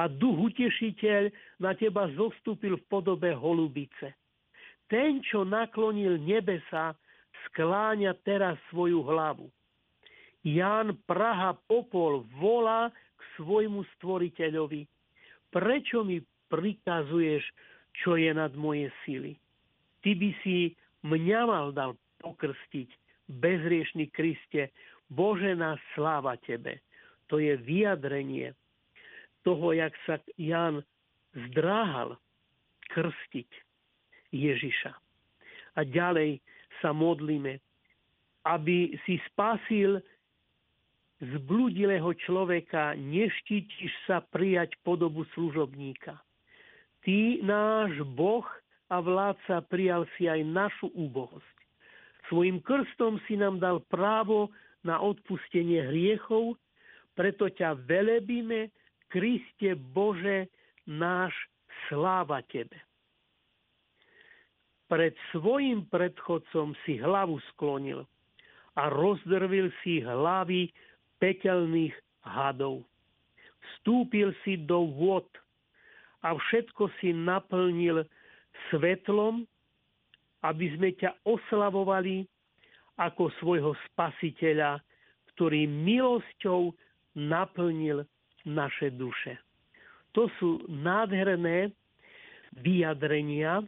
a 0.00 0.08
duch 0.08 0.52
utešiteľ 0.52 1.28
na 1.60 1.76
teba 1.76 2.08
zostúpil 2.16 2.80
v 2.80 2.88
podobe 2.88 3.36
holubice. 3.36 4.16
Ten, 4.88 5.20
čo 5.20 5.44
naklonil 5.44 6.16
nebesa, 6.16 6.96
skláňa 7.48 8.16
teraz 8.24 8.56
svoju 8.72 9.04
hlavu. 9.04 9.52
Ján 10.44 10.96
Praha 11.04 11.56
Popol 11.68 12.24
volá 12.40 12.88
k 12.88 13.20
svojmu 13.36 13.84
stvoriteľovi. 13.96 14.88
Prečo 15.52 16.04
mi 16.04 16.24
prikazuješ, 16.48 17.44
čo 18.00 18.16
je 18.16 18.32
nad 18.32 18.52
moje 18.56 18.88
sily? 19.04 19.36
Ty 20.00 20.16
by 20.16 20.30
si 20.42 20.72
mňa 21.04 21.40
mal 21.44 21.66
dal 21.76 21.92
pokrstiť, 22.24 22.88
bezriešný 23.28 24.10
Kriste, 24.10 24.72
Božená 25.12 25.76
sláva 25.92 26.40
Tebe. 26.40 26.80
To 27.28 27.36
je 27.36 27.52
vyjadrenie 27.60 28.56
toho, 29.44 29.76
jak 29.76 29.92
sa 30.08 30.16
Jan 30.40 30.80
zdráhal 31.52 32.16
krstiť 32.92 33.50
Ježiša. 34.32 34.92
A 35.76 35.80
ďalej 35.84 36.40
sa 36.80 36.92
modlíme, 36.92 37.60
aby 38.44 38.96
si 39.04 39.20
spasil 39.32 40.02
zbludilého 41.22 42.10
človeka, 42.26 42.98
neštítiš 42.98 43.92
sa 44.10 44.20
prijať 44.20 44.74
podobu 44.82 45.22
služobníka. 45.36 46.18
Ty, 47.02 47.42
náš 47.42 47.98
Boh, 48.14 48.46
a 48.92 49.00
vládca 49.00 49.64
prijal 49.72 50.04
si 50.14 50.28
aj 50.28 50.44
našu 50.44 50.92
úbohosť. 50.92 51.56
Svojim 52.28 52.60
krstom 52.60 53.16
si 53.24 53.40
nám 53.40 53.56
dal 53.56 53.80
právo 53.88 54.52
na 54.84 55.00
odpustenie 55.00 55.88
hriechov, 55.88 56.60
preto 57.16 57.48
ťa 57.48 57.80
velebíme, 57.88 58.68
Kriste 59.08 59.76
Bože, 59.76 60.48
náš 60.84 61.32
sláva 61.88 62.44
Tebe. 62.48 62.76
Pred 64.92 65.16
svojim 65.32 65.88
predchodcom 65.88 66.76
si 66.84 67.00
hlavu 67.00 67.40
sklonil 67.52 68.04
a 68.76 68.92
rozdrvil 68.92 69.72
si 69.80 70.04
hlavy 70.04 70.68
pekelných 71.16 71.96
hadov. 72.24 72.84
Vstúpil 73.60 74.36
si 74.44 74.60
do 74.60 74.84
vod 74.84 75.28
a 76.22 76.34
všetko 76.34 76.90
si 77.02 77.10
naplnil 77.10 78.06
svetlom, 78.70 79.46
aby 80.42 80.66
sme 80.74 80.94
ťa 80.94 81.22
oslavovali 81.26 82.26
ako 82.98 83.30
svojho 83.42 83.72
spasiteľa, 83.90 84.78
ktorý 85.34 85.66
milosťou 85.66 86.70
naplnil 87.18 88.06
naše 88.46 88.90
duše. 88.94 89.38
To 90.12 90.28
sú 90.36 90.60
nádherné 90.68 91.72
vyjadrenia, 92.52 93.64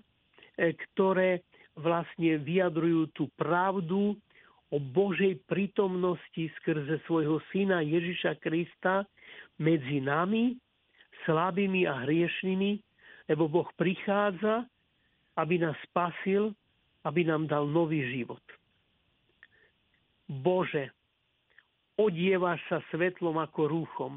e, 0.60 0.76
ktoré 0.76 1.40
vlastne 1.74 2.36
vyjadrujú 2.38 3.10
tú 3.16 3.24
pravdu 3.34 4.14
o 4.68 4.76
Božej 4.76 5.40
prítomnosti 5.48 6.50
skrze 6.60 7.00
svojho 7.08 7.40
syna 7.50 7.80
Ježiša 7.80 8.38
Krista 8.42 9.08
medzi 9.56 10.02
nami, 10.02 10.58
slabými 11.22 11.86
a 11.86 12.02
hriešnými, 12.04 12.82
lebo 13.30 13.48
Boh 13.48 13.70
prichádza 13.78 14.66
aby 15.36 15.58
nás 15.58 15.74
spasil, 15.90 16.54
aby 17.04 17.26
nám 17.26 17.50
dal 17.50 17.66
nový 17.66 18.06
život. 18.14 18.42
Bože, 20.30 20.88
odievaš 21.98 22.62
sa 22.70 22.78
svetlom 22.94 23.36
ako 23.38 23.60
rúchom. 23.68 24.12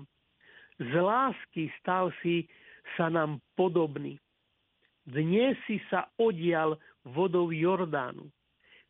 Z 0.77 0.93
lásky 0.93 1.73
stal 1.81 2.13
si 2.21 2.45
sa 2.95 3.09
nám 3.09 3.41
podobný. 3.57 4.21
Dnes 5.03 5.57
si 5.65 5.81
sa 5.89 6.07
odial 6.21 6.77
vodou 7.03 7.49
Jordánu. 7.49 8.29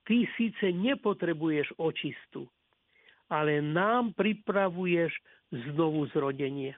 Ty 0.04 0.24
síce 0.40 0.72
nepotrebuješ 0.72 1.76
očistu, 1.80 2.48
ale 3.28 3.60
nám 3.60 4.16
pripravuješ 4.16 5.12
znovu 5.52 6.08
zrodenie. 6.16 6.76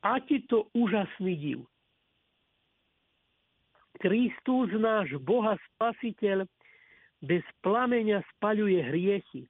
Aký 0.00 0.48
to 0.48 0.72
úžasný 0.72 1.36
div. 1.36 1.60
Kristus, 4.00 4.72
náš 4.72 5.12
Boha 5.20 5.60
Spasiteľ, 5.76 6.48
bez 7.20 7.44
plameňa 7.60 8.24
spaľuje 8.36 8.80
hriechy 8.80 9.44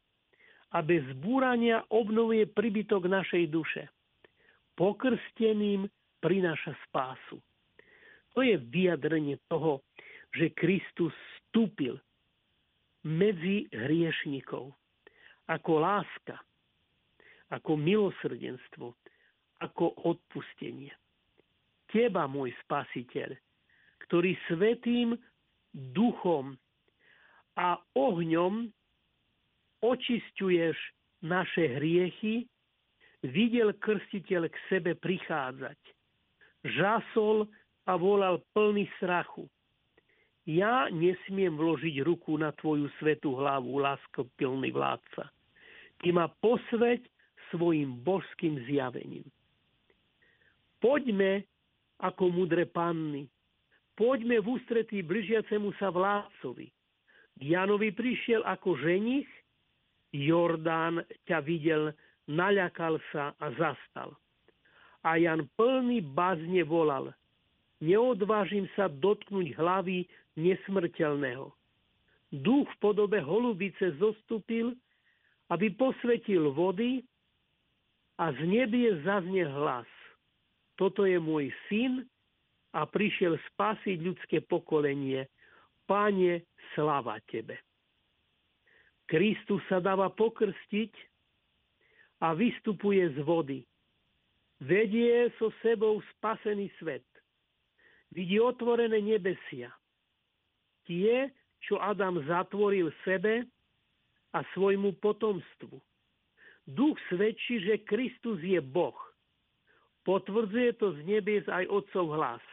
a 0.75 0.83
bez 0.83 1.07
búrania 1.23 1.87
obnovuje 1.87 2.51
príbytok 2.51 3.07
našej 3.07 3.47
duše. 3.47 3.87
Pokrsteným 4.75 5.87
prináša 6.19 6.75
spásu. 6.91 7.39
To 8.35 8.43
je 8.43 8.59
vyjadrenie 8.59 9.39
toho, 9.47 9.87
že 10.35 10.55
Kristus 10.55 11.15
vstúpil 11.15 11.99
medzi 13.07 13.67
hriešnikov 13.71 14.75
ako 15.51 15.73
láska, 15.83 16.39
ako 17.51 17.75
milosrdenstvo, 17.75 18.95
ako 19.61 19.95
odpustenie. 20.09 20.93
Teba, 21.91 22.27
môj 22.31 22.55
spasiteľ, 22.65 23.35
ktorý 24.07 24.35
svetým 24.49 25.15
duchom 25.95 26.57
a 27.59 27.79
ohňom 27.95 28.71
očistuješ 29.83 30.77
naše 31.21 31.77
hriechy, 31.77 32.49
videl 33.27 33.77
krstiteľ 33.77 34.49
k 34.49 34.57
sebe 34.73 34.93
prichádzať. 34.97 35.79
Žasol 36.65 37.49
a 37.89 37.93
volal 37.97 38.41
plný 38.53 38.89
strachu. 38.97 39.49
Ja 40.49 40.89
nesmiem 40.89 41.55
vložiť 41.55 42.01
ruku 42.01 42.35
na 42.41 42.51
tvoju 42.57 42.89
svetú 42.99 43.37
hlavu, 43.37 43.77
láskopilný 43.81 44.73
vládca. 44.73 45.29
Ty 46.01 46.09
ma 46.17 46.33
posveť 46.41 47.05
svojim 47.53 48.01
božským 48.01 48.57
zjavením. 48.65 49.27
Poďme 50.81 51.45
ako 52.01 52.33
mudre 52.33 52.65
panny, 52.65 53.29
Poďme 54.01 54.41
v 54.41 54.57
ústretí 54.57 55.05
blížiacemu 55.05 55.77
sa 55.77 55.93
vládcovi. 55.93 56.73
Janovi 57.37 57.93
prišiel 57.93 58.41
ako 58.49 58.81
ženich, 58.81 59.29
Jordán 60.09 61.05
ťa 61.29 61.45
videl, 61.45 61.93
naľakal 62.25 62.97
sa 63.13 63.37
a 63.37 63.53
zastal. 63.61 64.17
A 65.05 65.21
Jan 65.21 65.45
plný 65.53 66.01
bazne 66.17 66.65
volal, 66.65 67.13
neodvážim 67.85 68.65
sa 68.73 68.89
dotknúť 68.89 69.53
hlavy 69.61 70.09
nesmrteľného. 70.41 71.53
Duch 72.41 72.73
v 72.73 72.81
podobe 72.81 73.21
holubice 73.21 74.01
zostúpil, 74.01 74.73
aby 75.53 75.77
posvetil 75.77 76.57
vody 76.57 77.05
a 78.17 78.33
z 78.33 78.41
nebie 78.49 78.97
zaznie 79.05 79.45
hlas. 79.45 80.00
Toto 80.81 81.05
je 81.05 81.21
môj 81.21 81.53
syn, 81.69 82.09
a 82.75 82.87
prišiel 82.87 83.35
spasiť 83.55 83.99
ľudské 83.99 84.39
pokolenie. 84.47 85.27
Páne, 85.91 86.47
slava 86.75 87.19
Tebe. 87.27 87.59
Kristus 89.11 89.59
sa 89.67 89.83
dáva 89.83 90.07
pokrstiť 90.15 90.93
a 92.23 92.31
vystupuje 92.31 93.03
z 93.11 93.19
vody. 93.27 93.67
Vedie 94.63 95.35
so 95.41 95.51
sebou 95.67 95.99
spasený 96.15 96.71
svet. 96.79 97.03
Vidí 98.15 98.39
otvorené 98.39 99.03
nebesia. 99.03 99.75
Tie, 100.87 101.27
čo 101.67 101.83
Adam 101.83 102.23
zatvoril 102.23 102.95
sebe 103.03 103.51
a 104.31 104.47
svojmu 104.55 104.95
potomstvu. 105.03 105.75
Duch 106.71 106.99
svedčí, 107.11 107.67
že 107.67 107.83
Kristus 107.83 108.39
je 108.47 108.63
Boh. 108.63 108.95
Potvrdzuje 110.05 110.81
to 110.81 110.97
z 110.97 111.01
nebies 111.05 111.45
aj 111.49 111.69
Otcov 111.69 112.17
hlas 112.17 112.45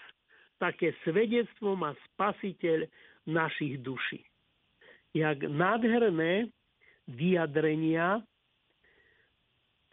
také 0.57 0.93
svedectvo 1.05 1.77
má 1.77 1.93
spasiteľ 2.13 2.89
našich 3.29 3.77
duší. 3.81 4.21
Jak 5.13 5.45
nádherné 5.45 6.49
vyjadrenia 7.07 8.21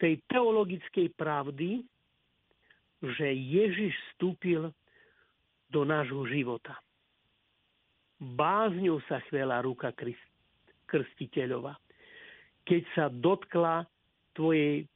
tej 0.01 0.19
teologickej 0.27 1.07
pravdy, 1.15 1.85
že 2.99 3.27
Ježiš 3.31 3.95
vstúpil 4.11 4.73
do 5.71 5.81
nášho 5.87 6.25
života. 6.27 6.75
bázňou 8.19 9.03
sa 9.05 9.19
chvela 9.27 9.61
ruka 9.61 9.91
krstiteľova, 10.87 11.75
keď 12.63 12.81
sa 12.95 13.05
dotkla 13.11 13.85
tvojej 14.33 14.87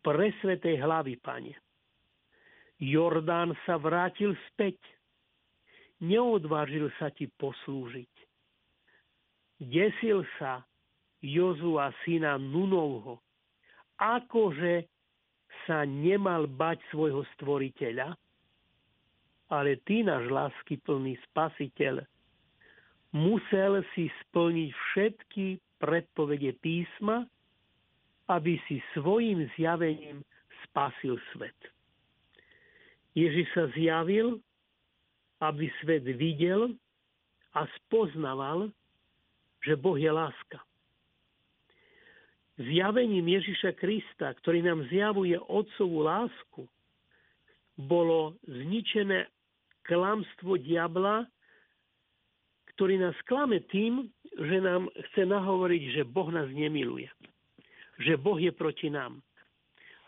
presvetej 0.00 0.80
hlavy, 0.80 1.20
pane. 1.20 1.54
Jordán 2.78 3.58
sa 3.66 3.74
vrátil 3.74 4.38
späť. 4.50 4.78
Neodvážil 5.98 6.94
sa 7.02 7.10
ti 7.10 7.26
poslúžiť. 7.26 8.12
Desil 9.58 10.22
sa 10.38 10.62
Jozua 11.18 11.90
syna 12.06 12.38
Nunovho, 12.38 13.18
akože 13.98 14.86
sa 15.66 15.82
nemal 15.82 16.46
bať 16.46 16.78
svojho 16.94 17.26
stvoriteľa, 17.34 18.14
ale 19.50 19.82
ty, 19.82 20.06
náš 20.06 20.30
lásky 20.30 20.78
plný 20.78 21.18
spasiteľ, 21.26 22.06
musel 23.10 23.82
si 23.98 24.06
splniť 24.22 24.70
všetky 24.70 25.46
predpovede 25.82 26.54
písma, 26.62 27.26
aby 28.30 28.60
si 28.70 28.78
svojim 28.94 29.50
zjavením 29.58 30.22
spasil 30.68 31.18
svet. 31.34 31.56
Ježiš 33.18 33.46
sa 33.50 33.66
zjavil, 33.74 34.38
aby 35.42 35.66
svet 35.82 36.06
videl 36.06 36.74
a 37.54 37.66
spoznaval, 37.78 38.70
že 39.66 39.74
Boh 39.74 39.98
je 39.98 40.10
láska. 40.10 40.62
Zjavením 42.58 43.26
Ježiša 43.26 43.74
Krista, 43.78 44.34
ktorý 44.42 44.66
nám 44.66 44.86
zjavuje 44.90 45.38
Otcovú 45.38 46.02
lásku, 46.02 46.66
bolo 47.78 48.34
zničené 48.46 49.30
klamstvo 49.86 50.58
diabla, 50.58 51.26
ktorý 52.74 52.98
nás 52.98 53.14
klame 53.30 53.62
tým, 53.70 54.10
že 54.34 54.58
nám 54.58 54.90
chce 55.10 55.22
nahovoriť, 55.26 55.82
že 55.98 56.02
Boh 56.06 56.30
nás 56.34 56.50
nemiluje. 56.50 57.06
Že 58.02 58.14
Boh 58.18 58.38
je 58.38 58.50
proti 58.50 58.90
nám. 58.90 59.22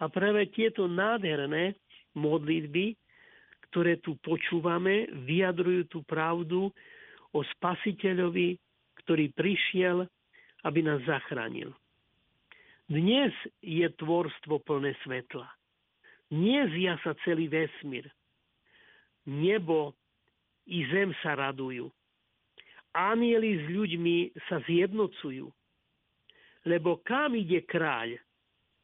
A 0.02 0.10
práve 0.10 0.46
tieto 0.50 0.90
nádherné 0.90 1.78
modlitby, 2.18 2.98
ktoré 3.70 4.02
tu 4.02 4.18
počúvame, 4.20 5.06
vyjadrujú 5.26 5.86
tú 5.86 5.98
pravdu 6.02 6.74
o 7.30 7.40
spasiteľovi, 7.56 8.58
ktorý 9.06 9.30
prišiel, 9.32 10.04
aby 10.66 10.80
nás 10.82 11.00
zachránil. 11.06 11.70
Dnes 12.90 13.30
je 13.62 13.86
tvorstvo 14.02 14.58
plné 14.66 14.98
svetla. 15.06 15.46
Dnes 16.26 16.74
sa 17.06 17.14
celý 17.22 17.46
vesmír. 17.46 18.10
Nebo 19.30 19.94
i 20.66 20.82
zem 20.90 21.14
sa 21.22 21.38
radujú. 21.38 21.86
Anieli 22.90 23.62
s 23.62 23.64
ľuďmi 23.70 24.16
sa 24.50 24.58
zjednocujú. 24.66 25.46
Lebo 26.66 26.98
kam 27.06 27.38
ide 27.38 27.62
kráľ, 27.62 28.18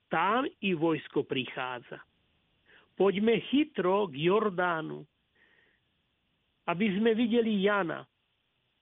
tam 0.06 0.46
i 0.62 0.70
vojsko 0.70 1.26
prichádza. 1.26 1.98
Poďme 2.96 3.44
chytro 3.52 4.08
k 4.08 4.26
Jordánu, 4.26 5.04
aby 6.66 6.86
sme 6.96 7.12
videli 7.12 7.62
Jana, 7.62 8.02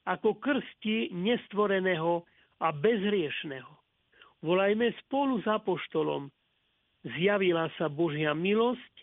ako 0.07 0.39
krsti 0.39 1.13
nestvoreného 1.13 2.23
a 2.63 2.71
bezhriešného 2.71 3.85
Volajme 4.45 4.93
spolu 5.01 5.41
s 5.41 5.49
apoštolom. 5.49 6.29
Zjavila 7.17 7.73
sa 7.81 7.89
Božia 7.89 8.37
milosť, 8.37 8.95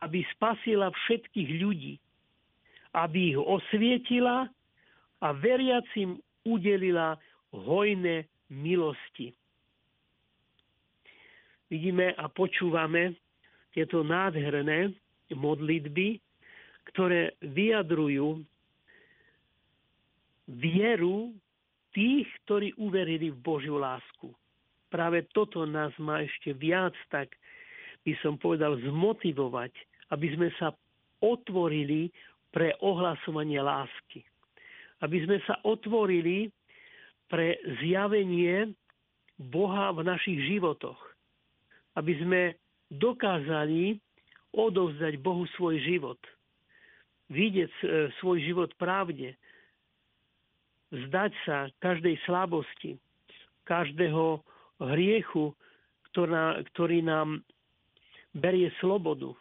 aby 0.00 0.24
spasila 0.32 0.88
všetkých 0.88 1.50
ľudí, 1.60 2.00
aby 2.96 3.36
ich 3.36 3.38
osvietila 3.40 4.48
a 5.20 5.28
veriacim 5.36 6.16
udelila 6.48 7.20
hojné 7.52 8.24
milosti. 8.48 9.36
Vidíme 11.68 12.16
a 12.16 12.24
počúvame 12.32 13.12
tieto 13.76 14.00
nádherné 14.00 14.96
modlitby, 15.36 16.16
ktoré 16.92 17.36
vyjadrujú 17.44 18.40
vieru 20.48 21.36
tých, 21.92 22.24
ktorí 22.48 22.72
uverili 22.80 23.28
v 23.28 23.38
Božiu 23.44 23.76
lásku 23.76 24.32
práve 24.96 25.26
toto 25.34 25.66
nás 25.66 25.92
má 26.00 26.22
ešte 26.22 26.54
viac, 26.54 26.94
tak 27.12 27.34
by 28.06 28.16
som 28.22 28.38
povedal, 28.38 28.78
zmotivovať, 28.80 29.74
aby 30.14 30.26
sme 30.32 30.48
sa 30.56 30.72
otvorili 31.20 32.08
pre 32.54 32.72
ohlasovanie 32.80 33.58
lásky. 33.58 34.22
Aby 35.02 35.26
sme 35.28 35.36
sa 35.44 35.60
otvorili 35.66 36.48
pre 37.28 37.60
zjavenie 37.82 38.72
Boha 39.36 39.92
v 39.92 40.06
našich 40.06 40.38
životoch. 40.48 40.96
Aby 41.98 42.16
sme 42.22 42.40
dokázali 42.92 43.98
odovzdať 44.54 45.18
Bohu 45.20 45.44
svoj 45.58 45.78
život. 45.82 46.20
Vidieť 47.28 47.72
e, 47.82 47.84
svoj 48.22 48.38
život 48.40 48.70
pravde. 48.78 49.34
Zdať 50.94 51.32
sa 51.42 51.66
každej 51.82 52.14
slabosti, 52.24 52.94
každého 53.66 54.40
hriechu, 54.94 55.50
ktorý 56.14 57.02
nám 57.02 57.42
berie 58.32 58.70
slobodu 58.78 59.34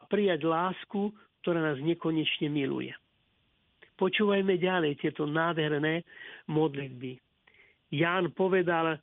a 0.00 0.08
prijať 0.08 0.48
lásku, 0.48 1.12
ktorá 1.44 1.60
nás 1.60 1.78
nekonečne 1.84 2.48
miluje. 2.48 2.90
Počúvajme 4.00 4.56
ďalej 4.56 4.96
tieto 5.04 5.28
nádherné 5.28 6.00
modlitby. 6.48 7.20
Ján 7.92 8.32
povedal, 8.32 8.96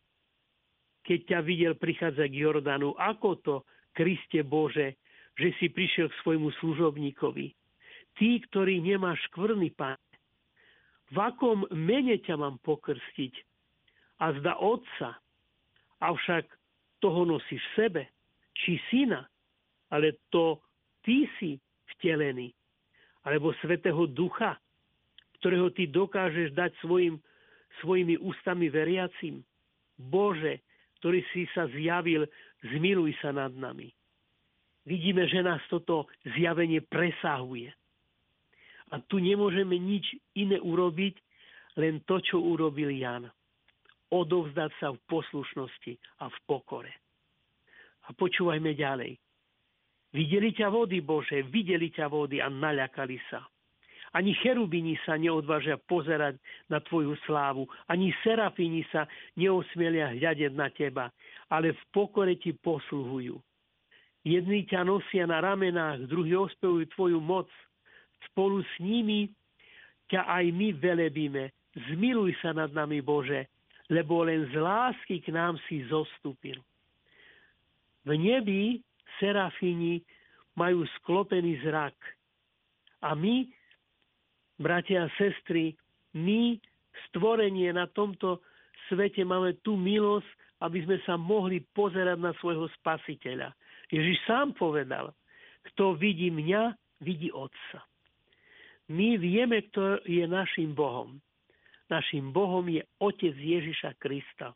keď 1.08 1.20
ťa 1.24 1.40
videl 1.48 1.74
prichádzať 1.80 2.28
k 2.28 2.42
Jordánu, 2.44 2.92
ako 3.00 3.30
to, 3.40 3.56
Kriste 3.96 4.44
Bože, 4.44 5.00
že 5.40 5.56
si 5.58 5.72
prišiel 5.72 6.12
k 6.12 6.20
svojmu 6.22 6.52
služobníkovi. 6.60 7.56
Tí, 8.20 8.30
ktorí 8.52 8.84
nemáš 8.84 9.24
škvrný, 9.32 9.72
pán, 9.72 9.96
v 11.08 11.18
akom 11.24 11.64
mene 11.72 12.20
ťa 12.20 12.36
mám 12.36 12.60
pokrstiť? 12.60 13.34
A 14.20 14.36
zda 14.36 14.60
Otca, 14.60 15.16
avšak 16.04 16.44
toho 17.00 17.24
nosíš 17.24 17.64
sebe, 17.78 18.12
či 18.58 18.82
syna, 18.92 19.24
ale 19.94 20.20
to 20.34 20.60
ty 21.06 21.30
si 21.40 21.56
vtelený, 21.96 22.52
alebo 23.24 23.56
Svetého 23.64 24.10
Ducha, 24.10 24.60
ktorého 25.40 25.72
ty 25.72 25.88
dokážeš 25.88 26.52
dať 26.58 26.74
svojim, 26.82 27.22
svojimi 27.80 28.18
ústami 28.20 28.68
veriacim. 28.68 29.46
Bože, 29.96 30.66
ktorý 31.00 31.22
si 31.34 31.46
sa 31.54 31.70
zjavil, 31.72 32.26
zmiluj 32.62 33.14
sa 33.22 33.34
nad 33.34 33.54
nami. 33.54 33.90
Vidíme, 34.88 35.28
že 35.28 35.44
nás 35.44 35.60
toto 35.68 36.08
zjavenie 36.38 36.80
presahuje. 36.80 37.72
A 38.92 39.04
tu 39.04 39.20
nemôžeme 39.20 39.76
nič 39.76 40.16
iné 40.32 40.64
urobiť, 40.64 41.20
len 41.76 42.02
to, 42.08 42.24
čo 42.24 42.40
urobil 42.40 42.90
Jan 42.90 43.28
odovzdať 44.12 44.72
sa 44.80 44.88
v 44.96 45.00
poslušnosti 45.08 45.94
a 46.24 46.32
v 46.32 46.38
pokore. 46.48 46.94
A 48.08 48.16
počúvajme 48.16 48.72
ďalej. 48.72 49.20
Videli 50.16 50.56
ťa 50.56 50.72
vody, 50.72 51.04
Bože, 51.04 51.44
videli 51.52 51.92
ťa 51.92 52.08
vody 52.08 52.40
a 52.40 52.48
naľakali 52.48 53.20
sa. 53.28 53.44
Ani 54.18 54.34
cherubini 54.34 54.98
sa 55.06 55.14
neodvážia 55.14 55.78
pozerať 55.78 56.42
na 56.74 56.82
Tvoju 56.82 57.14
slávu, 57.30 57.70
ani 57.86 58.10
serafini 58.26 58.82
sa 58.90 59.06
neosmielia 59.38 60.10
hľadeť 60.18 60.54
na 60.58 60.74
Teba, 60.74 61.14
ale 61.54 61.78
v 61.78 61.82
pokore 61.94 62.34
Ti 62.42 62.58
posluhujú. 62.58 63.38
Jedni 64.26 64.66
ťa 64.66 64.90
nosia 64.90 65.30
na 65.30 65.38
ramenách, 65.38 66.10
druhí 66.10 66.34
ospevujú 66.34 66.90
Tvoju 66.98 67.20
moc. 67.22 67.46
Spolu 68.34 68.66
s 68.66 68.74
nimi 68.82 69.30
ťa 70.10 70.26
aj 70.26 70.46
my 70.50 70.68
velebíme. 70.82 71.54
Zmiluj 71.94 72.34
sa 72.42 72.58
nad 72.58 72.74
nami, 72.74 73.06
Bože, 73.06 73.46
lebo 73.94 74.26
len 74.26 74.50
z 74.50 74.58
lásky 74.58 75.22
k 75.22 75.30
nám 75.30 75.62
si 75.70 75.86
zostúpil. 75.86 76.58
V 78.02 78.18
nebi 78.18 78.82
serafini 79.22 80.02
majú 80.58 80.82
sklopený 81.00 81.62
zrak. 81.62 81.94
A 83.06 83.14
my, 83.14 83.46
bratia 84.58 85.06
a 85.06 85.14
sestry, 85.18 85.78
my, 86.18 86.58
stvorenie 87.10 87.70
na 87.74 87.86
tomto 87.90 88.42
svete, 88.90 89.22
máme 89.22 89.58
tú 89.62 89.78
milosť, 89.78 90.28
aby 90.66 90.82
sme 90.84 90.98
sa 91.06 91.16
mohli 91.16 91.62
pozerať 91.62 92.18
na 92.18 92.34
svojho 92.42 92.66
spasiteľa. 92.82 93.54
Ježiš 93.94 94.18
sám 94.26 94.58
povedal, 94.58 95.14
kto 95.72 95.94
vidí 95.94 96.34
mňa, 96.34 96.74
vidí 97.06 97.30
Otca. 97.30 97.86
My 98.88 99.20
vieme, 99.20 99.68
kto 99.70 100.02
je 100.08 100.24
našim 100.26 100.74
Bohom. 100.74 101.20
Našim 101.88 102.32
Bohom 102.32 102.64
je 102.68 102.84
Otec 103.00 103.36
Ježiša 103.36 104.00
Krista. 104.00 104.56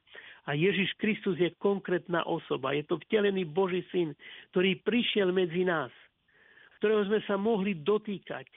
A 0.50 0.58
Ježiš 0.58 0.98
Kristus 0.98 1.38
je 1.38 1.54
konkrétna 1.62 2.26
osoba. 2.26 2.74
Je 2.74 2.82
to 2.88 2.98
vtelený 3.08 3.46
Boží 3.46 3.86
syn, 3.94 4.18
ktorý 4.52 4.82
prišiel 4.82 5.30
medzi 5.30 5.68
nás, 5.68 5.94
ktorého 6.82 7.06
sme 7.06 7.20
sa 7.30 7.38
mohli 7.38 7.78
dotýkať, 7.78 8.50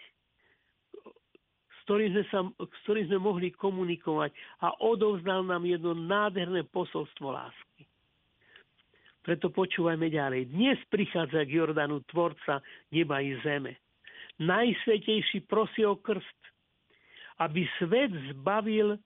ktorým 1.84 2.16
sme, 2.16 2.24
sa, 2.32 2.40
ktorým 2.84 3.06
sme 3.12 3.20
mohli 3.20 3.48
komunikovať 3.52 4.32
a 4.64 4.72
odovzdal 4.80 5.44
nám 5.44 5.68
jedno 5.68 5.92
nádherné 5.92 6.64
posolstvo 6.72 7.28
lásky. 7.28 7.84
Preto 9.24 9.48
počúvajme 9.48 10.12
ďalej. 10.12 10.52
Dnes 10.52 10.76
prichádza 10.92 11.48
k 11.48 11.56
Jordanu 11.56 12.04
Tvorca 12.08 12.60
neba 12.92 13.24
i 13.24 13.36
zeme. 13.40 13.80
Najsvetejší 14.36 15.48
prosí 15.48 15.84
o 15.84 15.96
krst, 15.96 16.40
aby 17.40 17.64
svet 17.80 18.12
zbavil 18.32 19.00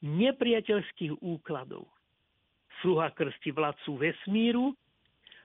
nepriateľských 0.00 1.20
úkladov. 1.20 1.88
Sluha 2.80 3.12
krsti 3.12 3.52
vládcu 3.52 3.90
vesmíru, 4.00 4.72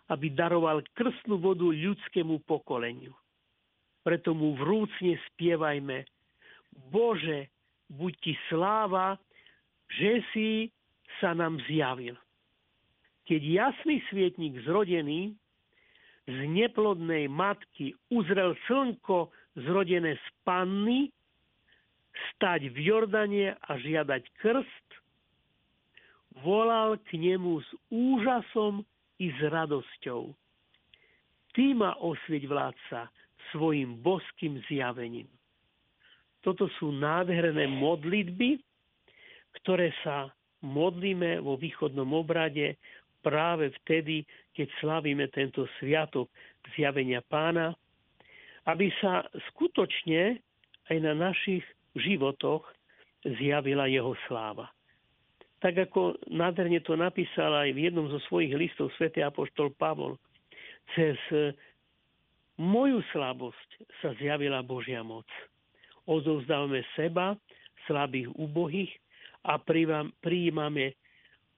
aby 0.08 0.32
daroval 0.32 0.80
krstnú 0.96 1.36
vodu 1.36 1.68
ľudskému 1.68 2.40
pokoleniu. 2.48 3.12
Preto 4.06 4.32
mu 4.32 4.56
vrúcne 4.56 5.20
spievajme 5.34 6.08
Bože, 6.92 7.48
buď 7.90 8.14
ti 8.22 8.34
sláva, 8.52 9.18
že 9.90 10.24
si 10.34 10.50
sa 11.22 11.32
nám 11.32 11.62
zjavil 11.70 12.18
keď 13.26 13.42
jasný 13.42 14.06
svietnik 14.10 14.62
zrodený 14.64 15.34
z 16.26 16.38
neplodnej 16.50 17.30
matky 17.30 17.98
uzrel 18.14 18.54
slnko 18.70 19.34
zrodené 19.58 20.18
z 20.18 20.28
panny, 20.46 21.10
stať 22.34 22.70
v 22.72 22.78
Jordane 22.86 23.58
a 23.58 23.72
žiadať 23.78 24.24
krst, 24.40 24.88
volal 26.42 26.98
k 27.10 27.18
nemu 27.18 27.62
s 27.62 27.70
úžasom 27.92 28.86
i 29.22 29.28
s 29.34 29.40
radosťou. 29.42 30.34
Ty 31.56 31.66
ma 31.76 31.96
osvieť 32.00 32.44
vládca 32.46 33.10
svojim 33.54 34.00
boským 34.04 34.60
zjavením. 34.68 35.30
Toto 36.46 36.70
sú 36.78 36.93
nádherné 36.93 37.66
modlitby, 37.66 38.62
ktoré 39.58 39.89
sa 40.06 40.30
modlíme 40.62 41.41
vo 41.41 41.58
východnom 41.58 42.06
obrade 42.14 42.78
práve 43.26 43.74
vtedy, 43.82 44.22
keď 44.54 44.70
slavíme 44.78 45.26
tento 45.34 45.66
sviatok 45.82 46.30
zjavenia 46.78 47.26
pána, 47.26 47.74
aby 48.70 48.93
sa 49.02 49.26
skutočne 49.50 50.38
aj 50.93 50.98
na 51.02 51.18
našich 51.18 51.66
životoch 51.98 52.62
zjavila 53.26 53.89
jeho 53.89 54.14
sláva. 54.30 54.70
Tak 55.66 55.89
ako 55.89 56.22
nádherne 56.30 56.78
to 56.86 56.93
napísal 56.93 57.58
aj 57.58 57.74
v 57.74 57.89
jednom 57.89 58.06
zo 58.06 58.22
svojich 58.30 58.54
listov 58.54 58.93
svätý 59.02 59.26
apoštol 59.26 59.74
Pavol, 59.82 60.14
cez 60.93 61.18
moju 62.62 63.02
slabosť 63.10 63.70
sa 64.06 64.14
zjavila 64.22 64.62
Božia 64.62 65.02
moc. 65.02 65.26
Odovzdávame 66.06 66.86
seba, 66.93 67.34
slabých, 67.89 68.30
ubohých 68.38 68.93
a 69.45 69.58
prijímame 70.22 70.93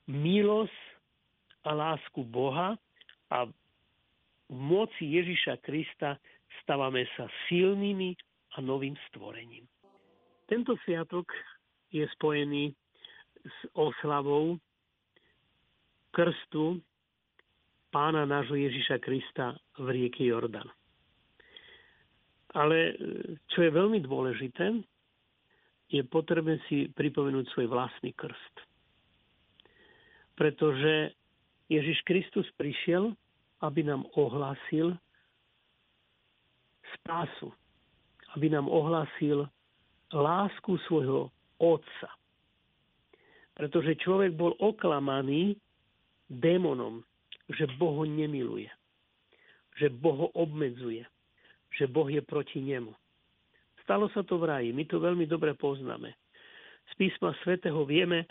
milosť 0.08 0.80
a 1.68 1.72
lásku 1.76 2.24
Boha 2.24 2.80
a 3.32 3.38
v 4.48 4.56
moci 4.56 5.20
Ježiša 5.20 5.60
Krista 5.60 6.16
stávame 6.64 7.04
sa 7.20 7.28
silnými 7.52 8.16
a 8.56 8.64
novým 8.64 8.96
stvorením. 9.12 9.68
Tento 10.48 10.80
sviatok 10.88 11.28
je 11.92 12.08
spojený 12.16 12.72
s 13.44 13.58
oslavou 13.76 14.56
krstu 16.16 16.80
pána 17.92 18.24
nášho 18.24 18.56
Ježiša 18.56 19.04
Krista 19.04 19.60
v 19.76 19.88
rieke 19.92 20.24
Jordan. 20.24 20.68
Ale 22.58 22.98
čo 23.54 23.62
je 23.62 23.70
veľmi 23.70 24.02
dôležité, 24.02 24.82
je 25.88 26.02
potrebné 26.10 26.58
si 26.68 26.90
pripomenúť 26.92 27.46
svoj 27.54 27.70
vlastný 27.70 28.12
krst. 28.18 28.56
Pretože 30.36 31.14
Ježiš 31.70 32.02
Kristus 32.04 32.48
prišiel, 32.58 33.14
aby 33.62 33.86
nám 33.86 34.10
ohlásil 34.18 34.98
spásu, 37.00 37.54
aby 38.36 38.52
nám 38.52 38.68
ohlásil 38.70 39.48
lásku 40.14 40.78
svojho 40.88 41.32
Otca. 41.58 42.10
Pretože 43.58 43.98
človek 43.98 44.38
bol 44.38 44.54
oklamaný 44.62 45.58
démonom, 46.30 47.02
že 47.50 47.66
Boh 47.82 48.04
ho 48.04 48.06
nemiluje, 48.06 48.70
že 49.82 49.90
Boh 49.90 50.28
ho 50.28 50.30
obmedzuje, 50.38 51.08
že 51.78 51.86
Boh 51.86 52.10
je 52.10 52.20
proti 52.26 52.60
nemu. 52.60 52.92
Stalo 53.86 54.10
sa 54.12 54.26
to 54.26 54.42
v 54.42 54.50
raji, 54.50 54.70
my 54.76 54.84
to 54.90 55.00
veľmi 55.00 55.30
dobre 55.30 55.54
poznáme. 55.56 56.12
Z 56.90 56.94
písma 56.98 57.32
svätého 57.46 57.78
vieme, 57.88 58.28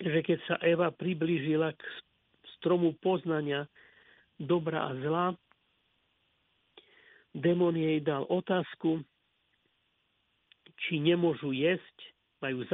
že 0.00 0.24
keď 0.24 0.38
sa 0.48 0.56
Eva 0.64 0.90
priblížila 0.90 1.70
k 1.76 1.82
stromu 2.58 2.96
poznania 2.98 3.68
dobra 4.40 4.90
a 4.90 4.96
zla. 4.98 5.26
Demon 7.32 7.76
jej 7.78 8.02
dal 8.02 8.26
otázku, 8.28 9.00
či 10.86 10.98
nemôžu 10.98 11.54
jesť, 11.54 11.96
majú 12.42 12.66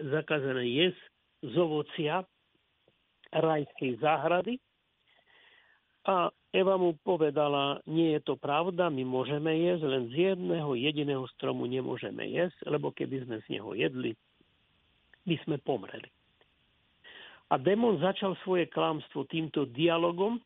zakázané 0.00 0.64
jesť 0.66 1.02
z 1.44 1.54
ovocia 1.60 2.24
rajskej 3.30 4.00
záhrady. 4.00 4.56
A 6.08 6.32
Eva 6.50 6.80
mu 6.80 6.96
povedala, 7.04 7.78
nie 7.84 8.16
je 8.16 8.20
to 8.24 8.34
pravda, 8.40 8.88
my 8.88 9.04
môžeme 9.04 9.52
jesť, 9.52 9.84
len 9.84 10.02
z 10.08 10.32
jedného 10.32 10.72
jediného 10.72 11.24
stromu 11.36 11.68
nemôžeme 11.68 12.24
jesť, 12.24 12.56
lebo 12.64 12.88
keby 12.90 13.22
sme 13.28 13.36
z 13.44 13.60
neho 13.60 13.70
jedli, 13.76 14.16
by 15.28 15.36
sme 15.44 15.60
pomreli. 15.60 16.08
A 17.50 17.58
démon 17.58 18.00
začal 18.00 18.38
svoje 18.46 18.70
klamstvo 18.70 19.26
týmto 19.26 19.68
dialogom, 19.68 20.40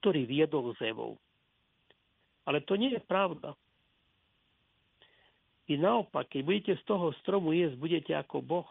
ktorý 0.00 0.24
viedol 0.24 0.72
s 0.72 0.80
Evou. 0.80 1.18
Ale 2.46 2.62
to 2.64 2.78
nie 2.78 2.94
je 2.94 3.02
pravda. 3.02 3.52
I 5.70 5.78
naopak, 5.78 6.30
keď 6.30 6.40
budete 6.42 6.72
z 6.78 6.82
toho 6.82 7.14
stromu 7.22 7.54
jesť, 7.54 7.78
budete 7.78 8.12
ako 8.14 8.42
Boh. 8.42 8.70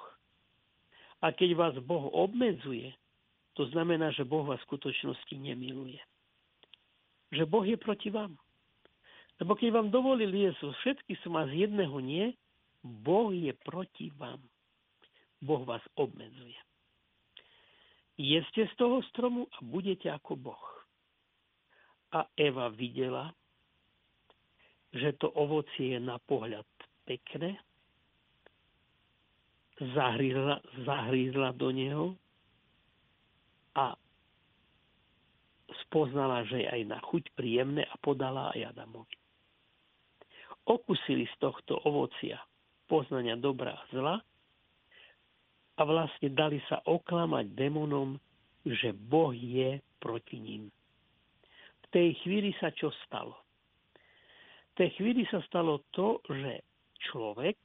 A 1.24 1.32
keď 1.32 1.56
vás 1.56 1.76
Boh 1.84 2.12
obmedzuje, 2.12 2.92
to 3.60 3.68
znamená, 3.76 4.16
že 4.16 4.24
Boh 4.24 4.48
vás 4.48 4.64
v 4.64 4.72
skutočnosti 4.72 5.36
nemiluje. 5.36 6.00
Že 7.36 7.44
Boh 7.44 7.68
je 7.68 7.76
proti 7.76 8.08
vám. 8.08 8.40
Lebo 9.36 9.60
keď 9.60 9.76
vám 9.76 9.92
dovolil 9.92 10.32
jesť 10.32 10.72
všetky 10.80 11.20
som 11.20 11.36
a 11.36 11.44
z 11.52 11.68
jedného 11.68 12.00
nie, 12.00 12.32
Boh 12.80 13.36
je 13.36 13.52
proti 13.68 14.16
vám. 14.16 14.40
Boh 15.44 15.68
vás 15.68 15.84
obmedzuje. 16.00 16.56
Jeste 18.16 18.64
z 18.64 18.74
toho 18.80 19.04
stromu 19.12 19.52
a 19.52 19.60
budete 19.60 20.08
ako 20.08 20.40
Boh. 20.40 20.66
A 22.16 22.32
Eva 22.40 22.72
videla, 22.72 23.36
že 24.96 25.20
to 25.20 25.36
ovocie 25.36 25.96
je 25.96 26.00
na 26.00 26.16
pohľad 26.16 26.68
pekné, 27.04 27.60
zahrízla, 29.92 30.64
zahrízla 30.88 31.52
do 31.60 31.76
neho 31.76 32.16
a 33.76 33.94
spoznala, 35.86 36.46
že 36.50 36.66
je 36.66 36.68
aj 36.70 36.84
na 36.86 37.00
chuť 37.02 37.34
príjemné 37.38 37.86
a 37.86 37.96
podala 38.02 38.54
aj 38.54 38.74
Adamovi. 38.74 39.18
Okusili 40.70 41.26
z 41.26 41.36
tohto 41.42 41.82
ovocia 41.86 42.38
poznania 42.90 43.38
dobra 43.38 43.74
a 43.74 43.84
zla 43.94 44.16
a 45.80 45.82
vlastne 45.86 46.34
dali 46.34 46.60
sa 46.68 46.82
oklamať 46.84 47.56
démonom, 47.56 48.20
že 48.66 48.92
Boh 48.92 49.32
je 49.32 49.80
proti 50.02 50.38
ním. 50.42 50.68
V 51.86 51.86
tej 51.90 52.18
chvíli 52.22 52.52
sa 52.60 52.70
čo 52.76 52.92
stalo? 53.08 53.38
V 54.76 54.86
tej 54.86 54.90
chvíli 55.00 55.24
sa 55.32 55.40
stalo 55.48 55.86
to, 55.96 56.20
že 56.28 56.66
človek 57.10 57.58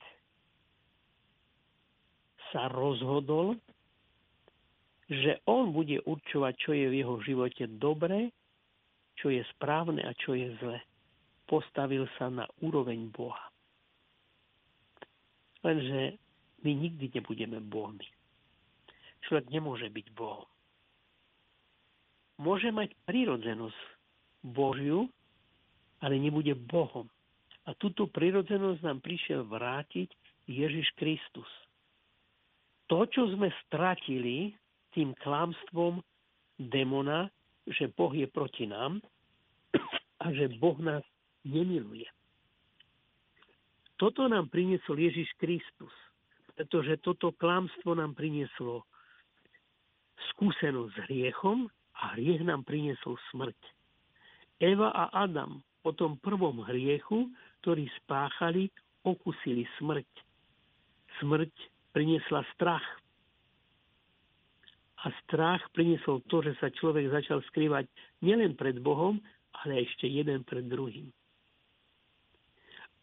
sa 2.54 2.70
rozhodol, 2.70 3.58
že 5.08 5.44
on 5.44 5.72
bude 5.72 6.00
určovať, 6.08 6.54
čo 6.56 6.70
je 6.72 6.86
v 6.88 6.98
jeho 7.04 7.16
živote 7.20 7.64
dobré, 7.76 8.32
čo 9.20 9.28
je 9.28 9.44
správne 9.56 10.00
a 10.00 10.12
čo 10.16 10.32
je 10.32 10.52
zlé. 10.60 10.80
Postavil 11.44 12.08
sa 12.16 12.32
na 12.32 12.48
úroveň 12.64 13.12
Boha. 13.12 13.52
Lenže 15.60 16.16
my 16.64 16.72
nikdy 16.72 17.12
nebudeme 17.12 17.60
Bohmi. 17.60 18.08
Človek 19.28 19.48
nemôže 19.52 19.88
byť 19.88 20.06
Bohom. 20.16 20.48
Môže 22.40 22.68
mať 22.72 22.92
prírodzenosť 23.08 23.80
Božiu, 24.44 25.08
ale 26.04 26.20
nebude 26.20 26.52
Bohom. 26.52 27.08
A 27.64 27.72
túto 27.80 28.04
prírodzenosť 28.08 28.80
nám 28.84 29.00
prišiel 29.00 29.48
vrátiť 29.48 30.12
Ježiš 30.44 30.92
Kristus. 31.00 31.48
To, 32.92 33.08
čo 33.08 33.32
sme 33.32 33.48
stratili 33.64 34.52
tým 34.94 35.12
klamstvom 35.20 36.00
demona, 36.56 37.28
že 37.66 37.90
Boh 37.92 38.14
je 38.14 38.30
proti 38.30 38.70
nám 38.70 39.02
a 40.22 40.26
že 40.30 40.48
Boh 40.56 40.78
nás 40.78 41.04
nemiluje. 41.44 42.08
toto 44.00 44.26
nám 44.26 44.50
priniesol 44.50 44.98
Ježiš 44.98 45.30
Kristus, 45.38 45.92
pretože 46.54 46.98
toto 47.02 47.34
klamstvo 47.34 47.94
nám 47.94 48.14
prinieslo 48.14 48.86
skúsenosť 50.34 50.90
s 50.94 50.98
hriechom 51.08 51.68
a 52.00 52.16
hriech 52.16 52.42
nám 52.42 52.66
priniesol 52.66 53.18
smrť. 53.30 53.58
Eva 54.62 54.90
a 54.90 55.10
Adam 55.14 55.62
po 55.84 55.92
tom 55.92 56.16
prvom 56.16 56.64
hriechu, 56.64 57.28
ktorý 57.60 57.84
spáchali, 58.02 58.72
okusili 59.04 59.68
smrť. 59.76 60.08
Smrť 61.20 61.52
priniesla 61.92 62.42
strach. 62.56 62.82
A 65.04 65.12
strach 65.24 65.60
priniesol 65.76 66.24
to, 66.32 66.40
že 66.40 66.56
sa 66.56 66.72
človek 66.72 67.12
začal 67.12 67.44
skrývať 67.52 67.84
nielen 68.24 68.56
pred 68.56 68.80
Bohom, 68.80 69.20
ale 69.64 69.84
ešte 69.84 70.08
jeden 70.08 70.40
pred 70.48 70.64
druhým. 70.64 71.12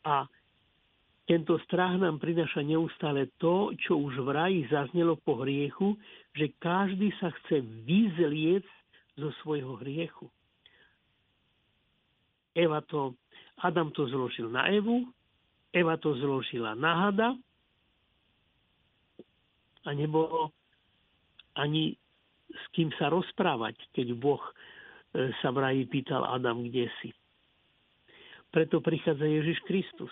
A 0.02 0.26
tento 1.30 1.62
strach 1.70 1.96
nám 2.02 2.18
prináša 2.18 2.66
neustále 2.66 3.30
to, 3.38 3.72
čo 3.86 4.02
už 4.02 4.20
v 4.26 4.30
raji 4.34 4.60
zaznelo 4.68 5.16
po 5.22 5.46
hriechu, 5.46 5.94
že 6.34 6.50
každý 6.58 7.14
sa 7.22 7.30
chce 7.30 7.62
vyzliec 7.86 8.66
zo 9.16 9.30
svojho 9.46 9.78
hriechu. 9.80 10.26
Eva 12.58 12.84
to, 12.84 13.16
Adam 13.64 13.94
to 13.96 14.10
zložil 14.10 14.50
na 14.52 14.68
Evu, 14.74 15.08
Eva 15.72 15.96
to 16.02 16.18
zložila 16.20 16.76
na 16.76 17.08
hada 17.08 17.30
a 19.88 19.90
nebolo 19.96 20.52
ani 21.58 21.96
s 22.52 22.64
kým 22.76 22.92
sa 23.00 23.08
rozprávať, 23.08 23.80
keď 23.96 24.08
Boh 24.20 24.42
e, 24.44 25.32
sa 25.40 25.56
v 25.56 25.58
raji 25.64 25.84
pýtal 25.88 26.24
Adam, 26.28 26.64
kde 26.68 26.92
si. 27.00 27.16
Preto 28.52 28.84
prichádza 28.84 29.24
Ježiš 29.24 29.64
Kristus. 29.64 30.12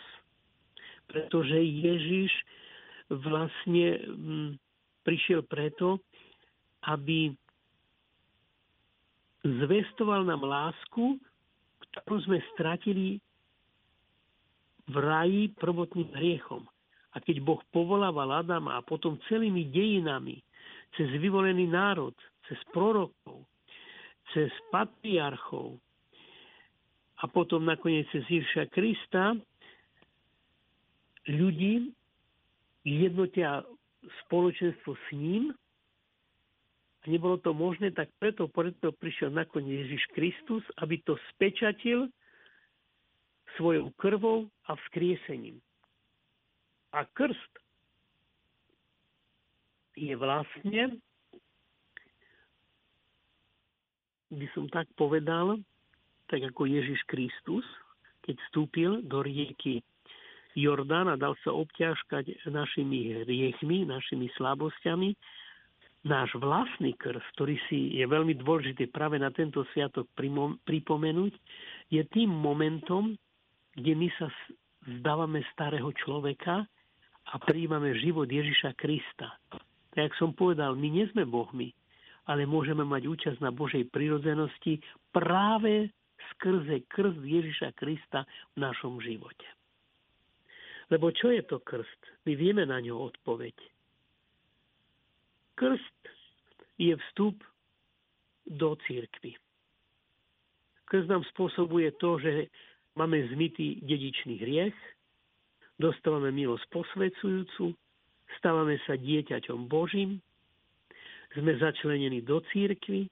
Pretože 1.12 1.60
Ježiš 1.60 2.32
vlastne 3.10 4.00
prišiel 5.04 5.44
preto, 5.50 6.00
aby 6.86 7.34
zvestoval 9.44 10.24
nám 10.24 10.46
lásku, 10.46 11.18
ktorú 11.90 12.16
sme 12.24 12.40
stratili 12.56 13.18
v 14.90 14.96
raji 14.96 15.42
prvotným 15.58 16.14
hriechom. 16.14 16.64
A 17.14 17.18
keď 17.18 17.42
Boh 17.42 17.62
povolával 17.74 18.46
Adama 18.46 18.78
a 18.78 18.86
potom 18.86 19.18
celými 19.26 19.66
dejinami, 19.74 20.46
cez 20.98 21.10
vyvolený 21.18 21.70
národ, 21.70 22.16
cez 22.50 22.58
prorokov, 22.74 23.46
cez 24.34 24.50
patriarchov 24.74 25.78
a 27.20 27.28
potom 27.28 27.66
nakoniec 27.66 28.08
cez 28.14 28.24
Ježiša 28.26 28.72
Krista, 28.72 29.36
ľudí 31.30 31.94
jednotia 32.88 33.62
spoločenstvo 34.26 34.96
s 34.96 35.08
ním 35.14 35.44
a 37.00 37.06
nebolo 37.08 37.40
to 37.40 37.56
možné, 37.56 37.96
tak 37.96 38.12
preto, 38.20 38.52
preto 38.52 38.92
prišiel 38.92 39.32
nakoniec 39.32 39.88
Ježiš 39.88 40.04
Kristus, 40.12 40.64
aby 40.84 41.00
to 41.04 41.16
spečatil 41.36 42.12
svojou 43.56 43.92
krvou 43.96 44.52
a 44.68 44.76
vzkriesením. 44.76 45.60
A 46.92 47.06
krst 47.06 47.54
je 50.00 50.16
vlastne, 50.16 50.96
by 54.32 54.48
som 54.56 54.72
tak 54.72 54.88
povedal, 54.96 55.60
tak 56.32 56.46
ako 56.46 56.70
Ježiš 56.70 57.02
Kristus, 57.10 57.66
keď 58.24 58.36
vstúpil 58.48 58.92
do 59.04 59.26
rieky 59.26 59.82
Jordán 60.54 61.10
a 61.10 61.18
dal 61.18 61.34
sa 61.42 61.52
obťažkať 61.54 62.46
našimi 62.50 63.26
hriechmi, 63.26 63.86
našimi 63.86 64.30
slabosťami, 64.38 65.14
náš 66.08 66.32
vlastný 66.40 66.96
krst, 66.96 67.26
ktorý 67.36 67.60
si 67.68 68.00
je 68.00 68.06
veľmi 68.08 68.38
dôležitý 68.40 68.88
práve 68.88 69.20
na 69.20 69.34
tento 69.36 69.68
sviatok 69.76 70.08
pripomenúť, 70.64 71.34
je 71.92 72.02
tým 72.14 72.30
momentom, 72.32 73.18
kde 73.76 73.94
my 73.98 74.08
sa 74.16 74.32
zdávame 75.00 75.44
starého 75.52 75.92
človeka 76.00 76.64
a 77.30 77.36
príjmame 77.44 77.94
život 78.00 78.26
Ježiša 78.26 78.74
Krista. 78.80 79.36
Tak, 80.00 80.16
jak 80.16 80.22
som 80.24 80.32
povedal, 80.32 80.80
my 80.80 80.88
nie 80.96 81.12
sme 81.12 81.28
Bohmi, 81.28 81.76
ale 82.32 82.48
môžeme 82.48 82.88
mať 82.88 83.04
účasť 83.04 83.44
na 83.44 83.52
Božej 83.52 83.92
prirodzenosti 83.92 84.80
práve 85.12 85.92
skrze 86.32 86.88
krst 86.88 87.20
Ježiša 87.20 87.76
Krista 87.76 88.24
v 88.56 88.64
našom 88.64 89.04
živote. 89.04 89.44
Lebo 90.88 91.12
čo 91.12 91.36
je 91.36 91.44
to 91.44 91.60
krst? 91.60 92.00
My 92.24 92.32
vieme 92.40 92.64
na 92.64 92.80
ňo 92.80 93.12
odpoveď 93.12 93.60
Krst 95.60 96.00
je 96.80 96.96
vstup 96.96 97.44
do 98.48 98.80
církvy. 98.88 99.36
Krst 100.88 101.12
nám 101.12 101.28
spôsobuje 101.36 101.92
to, 102.00 102.24
že 102.24 102.48
máme 102.96 103.20
zmytý 103.36 103.84
dedičný 103.84 104.40
hriech, 104.40 104.80
dostávame 105.76 106.32
milosť 106.32 106.72
posvedzujúcu, 106.72 107.76
stávame 108.38 108.78
sa 108.86 108.94
dieťaťom 109.00 109.66
Božím, 109.66 110.22
sme 111.34 111.58
začlenení 111.58 112.22
do 112.26 112.42
církvy, 112.54 113.10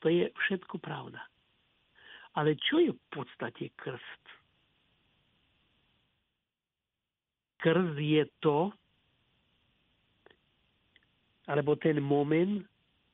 to 0.00 0.06
je 0.08 0.28
všetko 0.28 0.80
pravda. 0.80 1.20
Ale 2.32 2.56
čo 2.56 2.80
je 2.80 2.92
v 2.92 3.04
podstate 3.12 3.72
krst? 3.76 4.24
Krst 7.60 7.96
je 8.00 8.24
to, 8.40 8.72
alebo 11.46 11.76
ten 11.76 12.00
moment, 12.00 12.64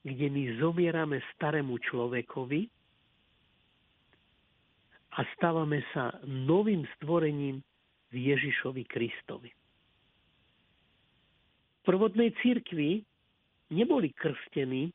kde 0.07 0.27
my 0.31 0.43
zomierame 0.63 1.19
starému 1.37 1.77
človekovi 1.83 2.71
a 5.19 5.21
stávame 5.37 5.83
sa 5.91 6.15
novým 6.25 6.87
stvorením 6.97 7.61
v 8.09 8.17
Ježišovi 8.33 8.87
Kristovi. 8.87 9.51
Prvotnej 11.89 12.37
církvi 12.45 13.01
neboli 13.73 14.13
krstení 14.13 14.93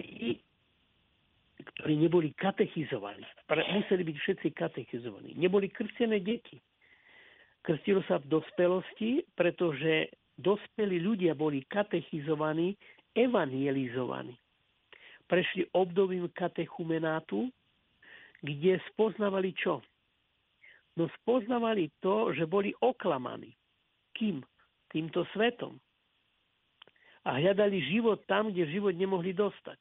tí, 0.00 0.40
ktorí 1.60 1.94
neboli 2.00 2.32
katechizovaní. 2.32 3.20
Museli 3.48 4.00
byť 4.00 4.16
všetci 4.16 4.48
katechizovaní. 4.56 5.36
Neboli 5.36 5.68
krstené 5.68 6.24
deti. 6.24 6.56
Krstilo 7.60 8.00
sa 8.08 8.16
v 8.16 8.32
dospelosti, 8.32 9.28
pretože 9.36 10.08
dospelí 10.40 11.04
ľudia 11.04 11.36
boli 11.36 11.60
katechizovaní, 11.68 12.72
evangelizovaní. 13.12 14.32
Prešli 15.28 15.68
obdobím 15.76 16.32
katechumenátu, 16.32 17.52
kde 18.40 18.80
spoznávali 18.96 19.52
čo? 19.52 19.84
No 21.00 21.08
spoznávali 21.24 21.88
to, 22.04 22.36
že 22.36 22.44
boli 22.44 22.76
oklamaní. 22.84 23.56
Kým? 24.12 24.44
Týmto 24.92 25.24
svetom. 25.32 25.80
A 27.24 27.40
hľadali 27.40 27.80
život 27.88 28.20
tam, 28.28 28.52
kde 28.52 28.68
život 28.68 28.92
nemohli 28.92 29.32
dostať. 29.32 29.80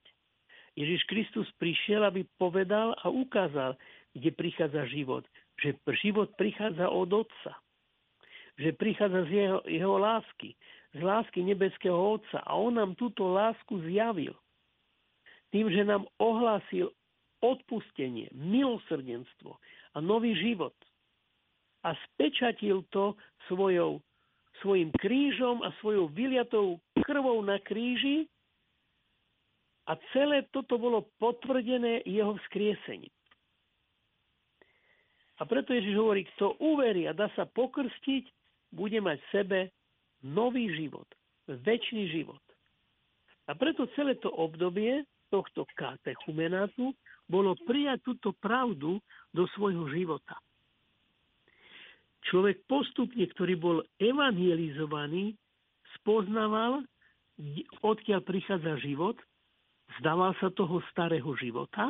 Ježiš 0.80 1.04
Kristus 1.12 1.52
prišiel, 1.60 2.08
aby 2.08 2.24
povedal 2.40 2.96
a 3.04 3.12
ukázal, 3.12 3.76
kde 4.16 4.32
prichádza 4.32 4.88
život. 4.88 5.28
Že 5.60 5.76
život 6.00 6.32
prichádza 6.40 6.88
od 6.88 7.12
Otca 7.12 7.60
že 8.60 8.76
prichádza 8.76 9.24
z 9.24 9.32
jeho, 9.32 9.60
jeho 9.64 9.96
lásky, 9.96 10.52
z 10.92 11.00
lásky 11.00 11.48
nebeského 11.48 11.96
Otca. 11.96 12.44
A 12.44 12.60
on 12.60 12.76
nám 12.76 12.92
túto 13.00 13.32
lásku 13.32 13.80
zjavil. 13.88 14.36
Tým, 15.56 15.72
že 15.72 15.88
nám 15.88 16.04
ohlásil 16.20 16.92
odpustenie, 17.40 18.28
milosrdenstvo 18.36 19.56
a 19.96 19.98
nový 20.04 20.36
život. 20.36 20.76
A 21.84 21.96
spečatil 21.96 22.84
to 22.92 23.16
svojou, 23.48 24.04
svojim 24.60 24.92
krížom 25.00 25.64
a 25.64 25.72
svojou 25.80 26.12
vyliatou 26.12 26.80
krvou 27.00 27.40
na 27.40 27.60
kríži 27.64 28.28
a 29.88 29.96
celé 30.14 30.46
toto 30.52 30.78
bolo 30.78 31.08
potvrdené 31.18 32.04
jeho 32.06 32.36
vzkriesením. 32.44 33.10
A 35.40 35.48
preto 35.48 35.72
Ježiš 35.72 35.96
hovorí, 35.96 36.28
kto 36.36 36.60
uverí 36.60 37.08
a 37.08 37.16
dá 37.16 37.32
sa 37.34 37.48
pokrstiť, 37.48 38.28
bude 38.76 39.00
mať 39.00 39.18
v 39.18 39.32
sebe 39.32 39.60
nový 40.22 40.68
život, 40.76 41.08
väčší 41.48 42.12
život. 42.12 42.44
A 43.48 43.56
preto 43.56 43.88
celé 43.96 44.20
to 44.20 44.30
obdobie 44.30 45.08
tohto 45.32 45.66
katechumenátu 45.74 46.94
bolo 47.26 47.56
prijať 47.66 48.04
túto 48.06 48.36
pravdu 48.38 49.00
do 49.34 49.48
svojho 49.56 49.90
života. 49.90 50.38
Človek 52.30 52.62
postupne, 52.70 53.26
ktorý 53.26 53.58
bol 53.58 53.78
evangelizovaný, 53.98 55.34
spoznával, 55.98 56.86
odkiaľ 57.82 58.22
prichádza 58.22 58.78
život, 58.86 59.18
zdával 59.98 60.38
sa 60.38 60.54
toho 60.54 60.78
starého 60.94 61.34
života 61.42 61.90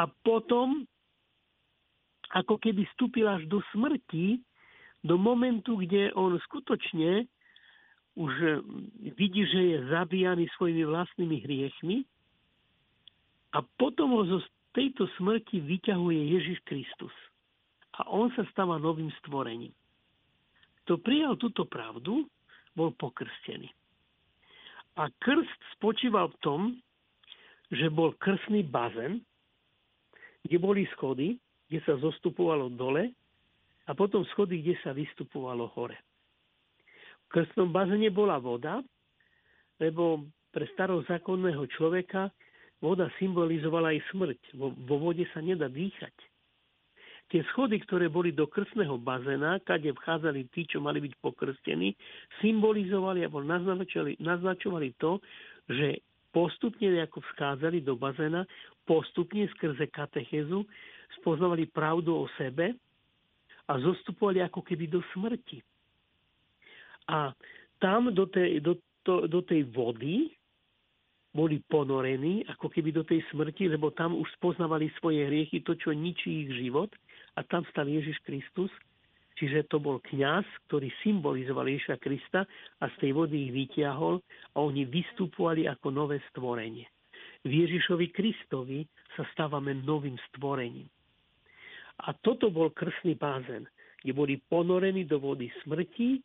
a 0.00 0.02
potom 0.24 0.88
ako 2.32 2.56
keby 2.56 2.88
vstúpil 2.96 3.28
až 3.28 3.44
do 3.44 3.60
smrti, 3.76 4.40
do 5.04 5.20
momentu, 5.20 5.76
kde 5.76 6.08
on 6.16 6.40
skutočne 6.48 7.28
už 8.16 8.32
vidí, 9.12 9.44
že 9.44 9.60
je 9.60 9.76
zabíjaný 9.92 10.48
svojimi 10.56 10.88
vlastnými 10.88 11.36
hriechmi 11.44 11.96
a 13.52 13.60
potom 13.76 14.16
ho 14.16 14.22
zo 14.24 14.38
tejto 14.72 15.04
smrti 15.20 15.60
vyťahuje 15.60 16.20
Ježiš 16.40 16.58
Kristus. 16.64 17.12
A 18.02 18.10
on 18.10 18.34
sa 18.34 18.42
stáva 18.50 18.82
novým 18.82 19.14
stvorením. 19.22 19.70
Kto 20.82 20.98
prijal 20.98 21.38
túto 21.38 21.62
pravdu, 21.62 22.26
bol 22.74 22.90
pokrstený. 22.98 23.70
A 24.98 25.06
krst 25.22 25.60
spočíval 25.78 26.34
v 26.34 26.40
tom, 26.42 26.60
že 27.70 27.86
bol 27.88 28.12
krstný 28.18 28.66
bazén, 28.66 29.22
kde 30.42 30.56
boli 30.58 30.82
schody, 30.98 31.38
kde 31.70 31.78
sa 31.86 31.94
zostupovalo 32.02 32.68
dole 32.74 33.14
a 33.86 33.90
potom 33.94 34.26
schody, 34.34 34.58
kde 34.60 34.74
sa 34.82 34.90
vystupovalo 34.90 35.70
hore. 35.78 35.96
V 37.30 37.40
krstnom 37.40 37.70
bazéne 37.70 38.10
bola 38.10 38.42
voda, 38.42 38.82
lebo 39.78 40.26
pre 40.52 40.68
starozákonného 40.74 41.64
človeka 41.78 42.28
voda 42.82 43.08
symbolizovala 43.16 43.94
aj 43.94 44.00
smrť. 44.12 44.40
Vo, 44.58 44.74
vo 44.74 44.96
vode 44.98 45.24
sa 45.32 45.40
nedá 45.40 45.70
dýchať. 45.70 46.12
Tie 47.32 47.40
schody, 47.48 47.80
ktoré 47.80 48.12
boli 48.12 48.36
do 48.36 48.44
krstného 48.44 49.00
bazéna, 49.00 49.56
kade 49.64 49.88
vchádzali 49.88 50.52
tí, 50.52 50.68
čo 50.68 50.84
mali 50.84 51.00
byť 51.00 51.16
pokrstení, 51.16 51.96
symbolizovali 52.44 53.24
alebo 53.24 53.40
naznačovali, 53.40 54.20
naznačovali 54.20 54.92
to, 55.00 55.16
že 55.64 56.04
postupne, 56.28 56.92
ako 57.00 57.24
vchádzali 57.24 57.80
do 57.80 57.96
bazéna, 57.96 58.44
postupne 58.84 59.48
skrze 59.56 59.88
katechezu 59.88 60.68
spoznávali 61.16 61.72
pravdu 61.72 62.20
o 62.20 62.28
sebe 62.36 62.76
a 63.64 63.72
zostupovali 63.80 64.44
ako 64.44 64.60
keby 64.60 64.92
do 64.92 65.00
smrti. 65.16 65.64
A 67.08 67.32
tam 67.80 68.12
do 68.12 68.28
tej, 68.28 68.60
do, 68.60 68.76
to, 69.08 69.24
do 69.24 69.40
tej 69.40 69.72
vody 69.72 70.36
boli 71.32 71.64
ponorení 71.64 72.44
ako 72.44 72.68
keby 72.68 72.92
do 72.92 73.08
tej 73.08 73.24
smrti, 73.32 73.72
lebo 73.72 73.88
tam 73.88 74.12
už 74.20 74.28
spoznávali 74.36 74.92
svoje 75.00 75.24
hriechy, 75.24 75.64
to, 75.64 75.72
čo 75.80 75.96
ničí 75.96 76.44
ich 76.44 76.60
život 76.60 76.92
a 77.36 77.40
tam 77.48 77.64
stal 77.72 77.88
Ježiš 77.88 78.20
Kristus, 78.22 78.68
čiže 79.40 79.64
to 79.72 79.80
bol 79.80 79.98
kňaz, 80.04 80.44
ktorý 80.68 80.92
symbolizoval 81.00 81.64
Ježiša 81.64 81.96
Krista 81.96 82.44
a 82.80 82.84
z 82.92 82.94
tej 83.00 83.10
vody 83.16 83.48
ich 83.48 83.52
vytiahol 83.52 84.20
a 84.52 84.56
oni 84.60 84.84
vystupovali 84.84 85.64
ako 85.68 85.88
nové 85.88 86.20
stvorenie. 86.32 86.84
V 87.42 87.50
Ježišovi 87.50 88.14
Kristovi 88.14 88.86
sa 89.18 89.26
stávame 89.34 89.74
novým 89.82 90.14
stvorením. 90.30 90.86
A 92.06 92.14
toto 92.14 92.48
bol 92.48 92.70
krstný 92.70 93.18
bázen, 93.18 93.66
kde 94.02 94.12
boli 94.14 94.34
ponorení 94.38 95.06
do 95.06 95.18
vody 95.18 95.50
smrti, 95.62 96.22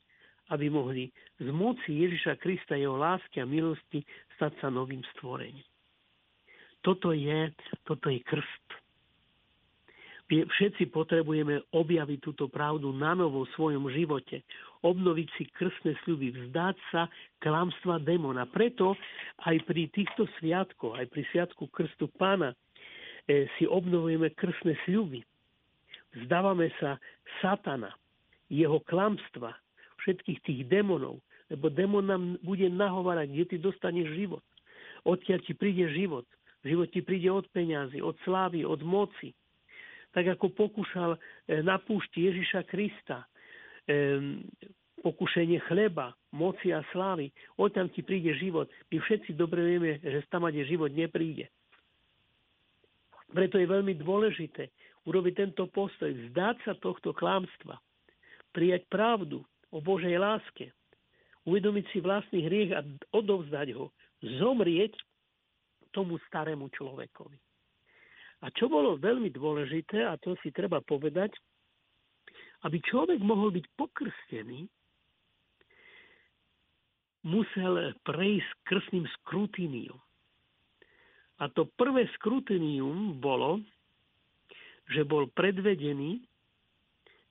aby 0.53 0.71
mohli 0.71 1.11
z 1.41 1.47
moci 1.51 2.07
Ježiša 2.07 2.39
Krista, 2.39 2.79
jeho 2.79 2.95
lásky 2.95 3.43
a 3.43 3.49
milosti 3.49 4.05
stať 4.39 4.61
sa 4.63 4.67
novým 4.71 5.03
stvorením. 5.17 5.65
Toto 6.85 7.11
je, 7.11 7.51
toto 7.83 8.07
je 8.07 8.19
krst 8.23 8.86
všetci 10.27 10.91
potrebujeme 10.91 11.63
objaviť 11.71 12.19
túto 12.19 12.51
pravdu 12.51 12.91
na 12.91 13.15
novo 13.15 13.47
v 13.47 13.53
svojom 13.55 13.87
živote, 13.87 14.43
obnoviť 14.83 15.27
si 15.39 15.43
krstné 15.55 15.95
sľuby, 16.03 16.35
vzdať 16.35 16.75
sa 16.91 17.07
klamstva 17.39 18.03
demona. 18.03 18.43
Preto 18.43 18.99
aj 19.47 19.55
pri 19.63 19.87
týchto 19.95 20.27
sviatkoch, 20.39 20.99
aj 20.99 21.07
pri 21.07 21.23
sviatku 21.31 21.71
krstu 21.71 22.11
pána 22.19 22.51
e, 23.23 23.47
si 23.55 23.63
obnovujeme 23.63 24.35
krstné 24.35 24.75
sľuby. 24.83 25.23
Vzdávame 26.19 26.75
sa 26.83 26.99
satana, 27.39 27.95
jeho 28.51 28.83
klamstva, 28.83 29.55
všetkých 30.03 30.39
tých 30.43 30.61
démonov, 30.67 31.23
lebo 31.47 31.71
démon 31.71 32.03
nám 32.03 32.23
bude 32.43 32.67
nahovárať, 32.67 33.31
kde 33.31 33.45
ty 33.47 33.55
dostaneš 33.63 34.11
život. 34.11 34.43
Odkiaľ 35.07 35.39
ti 35.47 35.55
príde 35.55 35.87
život. 35.95 36.27
Život 36.67 36.91
ti 36.91 36.99
príde 36.99 37.31
od 37.31 37.47
peňazí, 37.55 38.03
od 38.03 38.19
slávy, 38.27 38.67
od 38.67 38.83
moci 38.83 39.31
tak 40.17 40.33
ako 40.33 40.49
pokúšal 40.49 41.13
e, 41.13 41.19
na 41.61 41.77
púšti 41.77 42.25
Ježiša 42.25 42.65
Krista, 42.65 43.29
e, 43.85 44.41
pokušenie 45.05 45.61
chleba, 45.69 46.17
moci 46.33 46.73
a 46.73 46.81
slávy, 46.89 47.29
tam 47.69 47.85
ti 47.93 48.01
príde 48.01 48.33
život. 48.33 48.65
My 48.89 48.97
všetci 48.97 49.37
dobre 49.37 49.61
vieme, 49.61 50.01
že 50.01 50.25
tam, 50.33 50.49
kde 50.49 50.65
život 50.65 50.89
nepríde. 50.89 51.53
Preto 53.29 53.61
je 53.61 53.69
veľmi 53.69 53.93
dôležité 54.01 54.73
urobiť 55.05 55.33
tento 55.37 55.69
postoj, 55.69 56.09
vzdať 56.09 56.65
sa 56.65 56.73
tohto 56.81 57.13
klámstva, 57.13 57.77
prijať 58.49 58.89
pravdu 58.89 59.45
o 59.69 59.77
Božej 59.85 60.17
láske, 60.17 60.73
uvedomiť 61.45 61.85
si 61.93 62.01
vlastný 62.01 62.41
hriech 62.41 62.73
a 62.73 62.81
odovzdať 63.13 63.77
ho, 63.77 63.93
zomrieť 64.41 64.97
tomu 65.93 66.17
starému 66.25 66.73
človekovi. 66.73 67.37
A 68.45 68.53
čo 68.53 68.69
bolo 68.69 69.01
veľmi 69.01 69.33
dôležité, 69.33 70.05
a 70.05 70.13
to 70.21 70.37
si 70.45 70.53
treba 70.53 70.77
povedať, 70.85 71.33
aby 72.69 72.77
človek 72.85 73.17
mohol 73.21 73.49
byť 73.53 73.65
pokrstený, 73.77 74.69
musel 77.25 77.97
prejsť 78.05 78.49
krstným 78.65 79.05
skrutínium. 79.19 79.97
A 81.37 81.49
to 81.53 81.69
prvé 81.77 82.09
skrutínium 82.17 83.21
bolo, 83.21 83.61
že 84.89 85.05
bol 85.05 85.29
predvedený, 85.33 86.23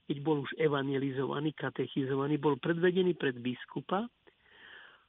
keď 0.07 0.17
bol 0.23 0.47
už 0.47 0.53
evangelizovaný, 0.63 1.51
katechizovaný, 1.59 2.39
bol 2.39 2.55
predvedený 2.63 3.19
pred 3.19 3.35
biskupa 3.43 4.07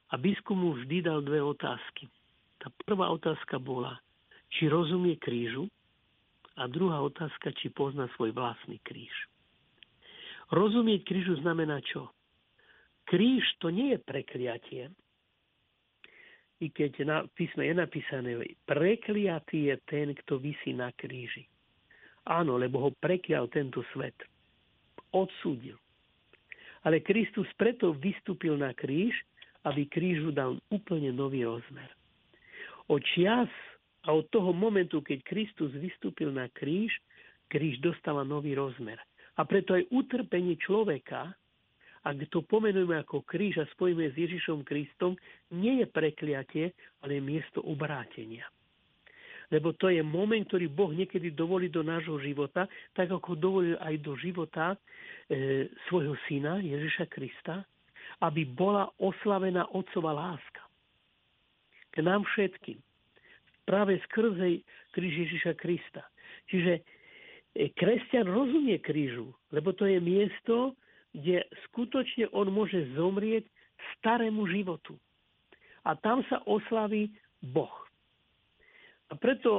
a 0.09 0.13
biskup 0.17 0.57
mu 0.57 0.73
vždy 0.73 1.05
dal 1.05 1.21
dve 1.21 1.43
otázky. 1.43 2.09
Tá 2.57 2.73
prvá 2.89 3.13
otázka 3.13 3.61
bola, 3.61 4.01
či 4.49 4.65
rozumie 4.65 5.19
krížu, 5.21 5.69
a 6.57 6.65
druhá 6.65 6.99
otázka, 7.05 7.53
či 7.57 7.69
pozná 7.69 8.09
svoj 8.17 8.33
vlastný 8.33 8.81
kríž. 8.81 9.13
Rozumieť 10.49 11.05
krížu 11.05 11.37
znamená 11.39 11.79
čo? 11.85 12.09
Kríž 13.07 13.43
to 13.61 13.71
nie 13.71 13.95
je 13.95 13.99
prekliatie, 14.03 14.83
i 16.57 16.73
keď 16.73 16.93
na 17.05 17.17
písme 17.37 17.69
je 17.69 17.75
napísané, 17.77 18.33
prekliatý 18.65 19.69
je 19.69 19.75
ten, 19.85 20.17
kto 20.17 20.41
vysí 20.41 20.73
na 20.73 20.89
kríži. 20.89 21.45
Áno, 22.25 22.57
lebo 22.57 22.81
ho 22.81 22.89
preklial 22.97 23.45
tento 23.53 23.85
svet. 23.93 24.17
Odsúdil. 25.13 25.77
Ale 26.83 27.05
Kristus 27.05 27.47
preto 27.55 27.93
vystúpil 27.93 28.57
na 28.57 28.73
kríž, 28.73 29.13
aby 29.69 29.85
krížu 29.85 30.33
dal 30.33 30.57
úplne 30.73 31.13
nový 31.13 31.45
rozmer. 31.45 31.93
O 32.89 32.97
čias 32.97 33.51
a 34.07 34.15
od 34.15 34.31
toho 34.31 34.55
momentu, 34.55 35.03
keď 35.03 35.19
Kristus 35.27 35.75
vystúpil 35.75 36.31
na 36.31 36.47
kríž, 36.55 36.95
kríž 37.51 37.83
dostala 37.83 38.23
nový 38.23 38.55
rozmer. 38.55 38.95
A 39.35 39.43
preto 39.43 39.75
aj 39.75 39.83
utrpenie 39.91 40.55
človeka, 40.63 41.35
ak 42.07 42.15
to 42.31 42.39
pomenujeme 42.47 42.95
ako 43.03 43.27
kríž 43.27 43.59
a 43.59 43.69
spojíme 43.75 44.07
s 44.07 44.15
Ježišom 44.15 44.63
Kristom, 44.63 45.19
nie 45.51 45.83
je 45.83 45.85
prekliatie, 45.91 46.71
ale 47.03 47.19
je 47.19 47.21
miesto 47.21 47.59
obrátenia. 47.67 48.47
Lebo 49.51 49.75
to 49.75 49.91
je 49.91 50.03
moment, 50.03 50.43
ktorý 50.43 50.67
Boh 50.71 50.91
niekedy 50.91 51.31
dovolí 51.31 51.67
do 51.67 51.83
nášho 51.83 52.19
života, 52.19 52.67
tak 52.95 53.11
ako 53.11 53.35
dovolil 53.35 53.75
aj 53.79 53.95
do 54.03 54.15
života 54.19 54.75
e, 54.75 55.67
svojho 55.87 56.15
syna 56.27 56.59
Ježiša 56.59 57.07
Krista, 57.11 57.63
aby 58.23 58.43
bola 58.43 58.91
oslavená 58.99 59.67
otcová 59.71 60.15
láska. 60.15 60.63
K 61.95 62.03
nám 62.03 62.27
všetkým 62.27 62.86
práve 63.68 63.99
skrze 64.07 64.63
kríž 64.95 65.13
Ježiša 65.28 65.59
Krista. 65.59 66.07
Čiže 66.47 66.80
e, 66.80 66.82
kresťan 67.76 68.32
rozumie 68.32 68.80
krížu, 68.80 69.36
lebo 69.51 69.76
to 69.76 69.84
je 69.84 69.99
miesto, 69.99 70.74
kde 71.11 71.43
skutočne 71.68 72.32
on 72.32 72.47
môže 72.47 72.80
zomrieť 72.95 73.43
starému 73.99 74.47
životu. 74.47 74.95
A 75.84 75.99
tam 75.99 76.24
sa 76.32 76.39
oslaví 76.47 77.11
Boh. 77.43 77.76
A 79.11 79.13
preto, 79.20 79.51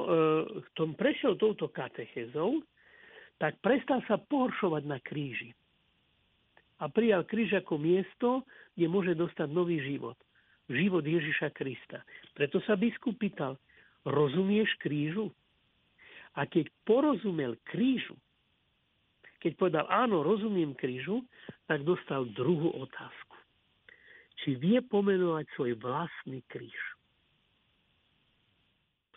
e, 0.72 0.92
prešiel 0.96 1.36
touto 1.36 1.68
katechezou, 1.68 2.64
tak 3.38 3.60
prestal 3.62 4.02
sa 4.10 4.18
pohoršovať 4.18 4.82
na 4.88 4.98
kríži. 4.98 5.54
A 6.78 6.90
prijal 6.90 7.26
kríž 7.26 7.58
ako 7.58 7.78
miesto, 7.78 8.28
kde 8.74 8.86
môže 8.90 9.12
dostať 9.14 9.48
nový 9.50 9.82
život. 9.82 10.18
Život 10.68 11.02
Ježiša 11.06 11.54
Krista. 11.56 12.04
Preto 12.36 12.60
sa 12.68 12.76
biskup 12.76 13.16
pýtal, 13.16 13.56
rozumieš 14.06 14.70
krížu? 14.82 15.32
A 16.38 16.46
keď 16.46 16.70
porozumel 16.86 17.58
krížu, 17.66 18.14
keď 19.38 19.52
povedal 19.54 19.86
áno, 19.86 20.26
rozumiem 20.26 20.74
krížu, 20.74 21.22
tak 21.70 21.86
dostal 21.86 22.26
druhú 22.34 22.74
otázku. 22.74 23.38
Či 24.42 24.58
vie 24.58 24.78
pomenovať 24.82 25.46
svoj 25.54 25.78
vlastný 25.78 26.42
kríž? 26.46 26.78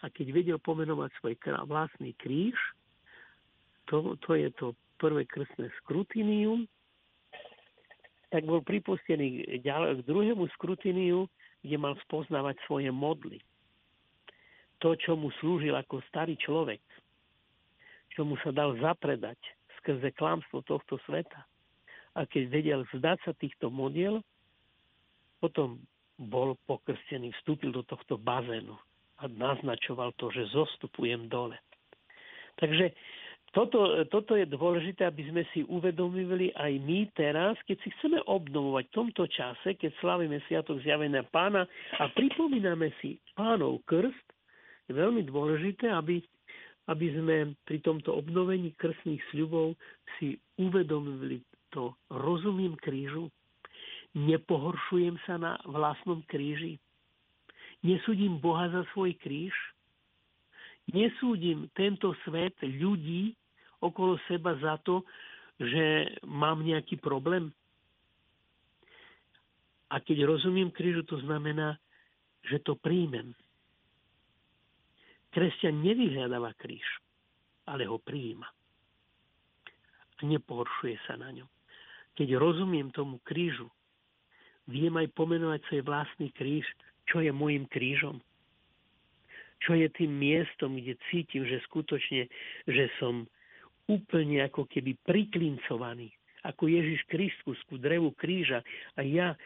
A 0.02 0.10
keď 0.10 0.34
vedel 0.34 0.58
pomenovať 0.58 1.14
svoj 1.22 1.38
vlastný 1.70 2.18
kríž, 2.18 2.58
to, 3.86 4.18
to 4.26 4.34
je 4.34 4.50
to 4.58 4.74
prvé 4.98 5.26
krstné 5.30 5.70
skrutinium, 5.82 6.66
tak 8.32 8.48
bol 8.48 8.64
pripustený 8.64 9.62
k 9.62 10.06
druhému 10.08 10.48
skrutiniu, 10.56 11.28
kde 11.62 11.78
mal 11.78 11.94
spoznávať 12.08 12.58
svoje 12.66 12.90
modly. 12.90 13.44
To, 14.82 14.98
čo 14.98 15.14
mu 15.14 15.30
slúžil 15.38 15.78
ako 15.78 16.02
starý 16.10 16.34
človek, 16.42 16.82
čo 18.18 18.26
mu 18.26 18.34
sa 18.42 18.50
dal 18.50 18.74
zapredať 18.82 19.38
skrze 19.82 20.14
klamstvo 20.18 20.66
tohto 20.66 20.98
sveta. 21.06 21.46
A 22.18 22.28
keď 22.28 22.44
vedel 22.50 22.82
vzdať 22.92 23.18
sa 23.24 23.34
týchto 23.38 23.70
modiel, 23.72 24.20
potom 25.40 25.80
bol 26.22 26.54
pokrstený, 26.70 27.34
vstúpil 27.42 27.74
do 27.74 27.82
tohto 27.88 28.18
bazénu 28.20 28.78
a 29.22 29.30
naznačoval 29.30 30.14
to, 30.18 30.30
že 30.34 30.54
zostupujem 30.54 31.30
dole. 31.30 31.58
Takže 32.58 32.94
toto, 33.52 34.06
toto 34.08 34.38
je 34.38 34.48
dôležité, 34.48 35.04
aby 35.04 35.28
sme 35.28 35.44
si 35.52 35.66
uvedomili 35.68 36.54
aj 36.56 36.72
my 36.84 37.00
teraz, 37.18 37.58
keď 37.68 37.78
si 37.84 37.90
chceme 38.00 38.22
obnovovať 38.24 38.84
v 38.88 38.96
tomto 38.96 39.24
čase, 39.28 39.76
keď 39.76 39.92
slavíme 40.00 40.40
Sviatok 40.46 40.80
zjavenia 40.86 41.26
pána 41.28 41.68
a 42.00 42.08
pripomíname 42.16 42.96
si 43.04 43.20
pánov 43.36 43.84
krst, 43.84 44.26
je 44.88 44.94
veľmi 44.94 45.28
dôležité, 45.28 45.92
aby, 45.92 46.24
aby 46.90 47.08
sme 47.14 47.54
pri 47.68 47.78
tomto 47.84 48.16
obnovení 48.16 48.74
krstných 48.78 49.22
sľubov 49.32 49.78
si 50.18 50.40
uvedomili 50.58 51.44
to 51.72 51.96
rozumím 52.12 52.76
krížu, 52.76 53.32
nepohoršujem 54.14 55.16
sa 55.24 55.40
na 55.40 55.56
vlastnom 55.64 56.20
kríži, 56.28 56.76
nesúdim 57.82 58.38
Boha 58.44 58.68
za 58.68 58.84
svoj 58.92 59.16
kríž, 59.24 59.56
nesúdim 60.92 61.72
tento 61.72 62.12
svet 62.28 62.54
ľudí 62.60 63.34
okolo 63.80 64.20
seba 64.28 64.60
za 64.60 64.78
to, 64.84 65.02
že 65.58 66.12
mám 66.28 66.62
nejaký 66.62 67.00
problém. 67.00 67.50
A 69.92 70.00
keď 70.00 70.28
rozumiem 70.28 70.72
krížu, 70.72 71.04
to 71.04 71.20
znamená, 71.24 71.76
že 72.48 72.60
to 72.64 72.76
príjmem. 72.80 73.36
Kresťan 75.32 75.80
nevyhľadáva 75.80 76.52
kríž, 76.60 76.84
ale 77.68 77.88
ho 77.88 77.96
prijíma. 77.98 78.48
A 80.20 80.22
nepohoršuje 80.28 81.00
sa 81.08 81.16
na 81.16 81.32
ňom. 81.32 81.50
Keď 82.20 82.36
rozumiem 82.36 82.92
tomu 82.92 83.24
krížu, 83.24 83.72
viem 84.68 84.92
aj 85.00 85.08
pomenovať 85.16 85.64
svoj 85.68 85.82
vlastný 85.88 86.30
kríž, 86.36 86.68
čo 87.08 87.24
je 87.24 87.32
môjim 87.32 87.64
krížom. 87.72 88.20
Čo 89.64 89.78
je 89.78 89.88
tým 89.94 90.12
miestom, 90.12 90.76
kde 90.76 91.00
cítim, 91.08 91.48
že 91.48 91.64
skutočne, 91.70 92.28
že 92.68 92.86
som 93.00 93.24
úplne 93.88 94.44
ako 94.46 94.68
keby 94.68 94.98
priklincovaný, 95.08 96.12
ako 96.44 96.68
Ježiš 96.68 97.06
Kristus 97.08 97.58
ku 97.70 97.78
drevu 97.78 98.12
kríža 98.18 98.66
a 98.98 99.06
ja 99.06 99.38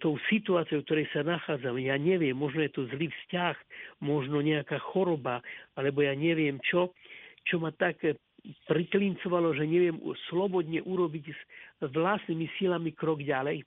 tou 0.00 0.16
situáciou, 0.32 0.80
v 0.80 0.86
ktorej 0.88 1.06
sa 1.12 1.20
nachádzam, 1.20 1.76
ja 1.76 2.00
neviem, 2.00 2.32
možno 2.32 2.64
je 2.64 2.72
to 2.72 2.88
zlý 2.88 3.12
vzťah, 3.12 3.56
možno 4.00 4.40
nejaká 4.40 4.80
choroba, 4.80 5.44
alebo 5.76 6.00
ja 6.00 6.16
neviem 6.16 6.56
čo, 6.64 6.96
čo 7.44 7.60
ma 7.60 7.68
tak 7.76 8.00
e, 8.00 8.16
priklincovalo, 8.64 9.52
že 9.52 9.68
neviem 9.68 10.00
slobodne 10.32 10.80
urobiť 10.80 11.24
s 11.28 11.40
vlastnými 11.84 12.48
silami 12.56 12.96
krok 12.96 13.20
ďalej. 13.20 13.60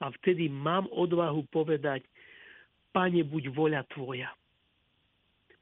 A 0.00 0.08
vtedy 0.20 0.48
mám 0.48 0.88
odvahu 0.88 1.44
povedať, 1.52 2.04
Pane, 2.96 3.28
buď 3.28 3.52
voľa 3.52 3.84
Tvoja 3.92 4.32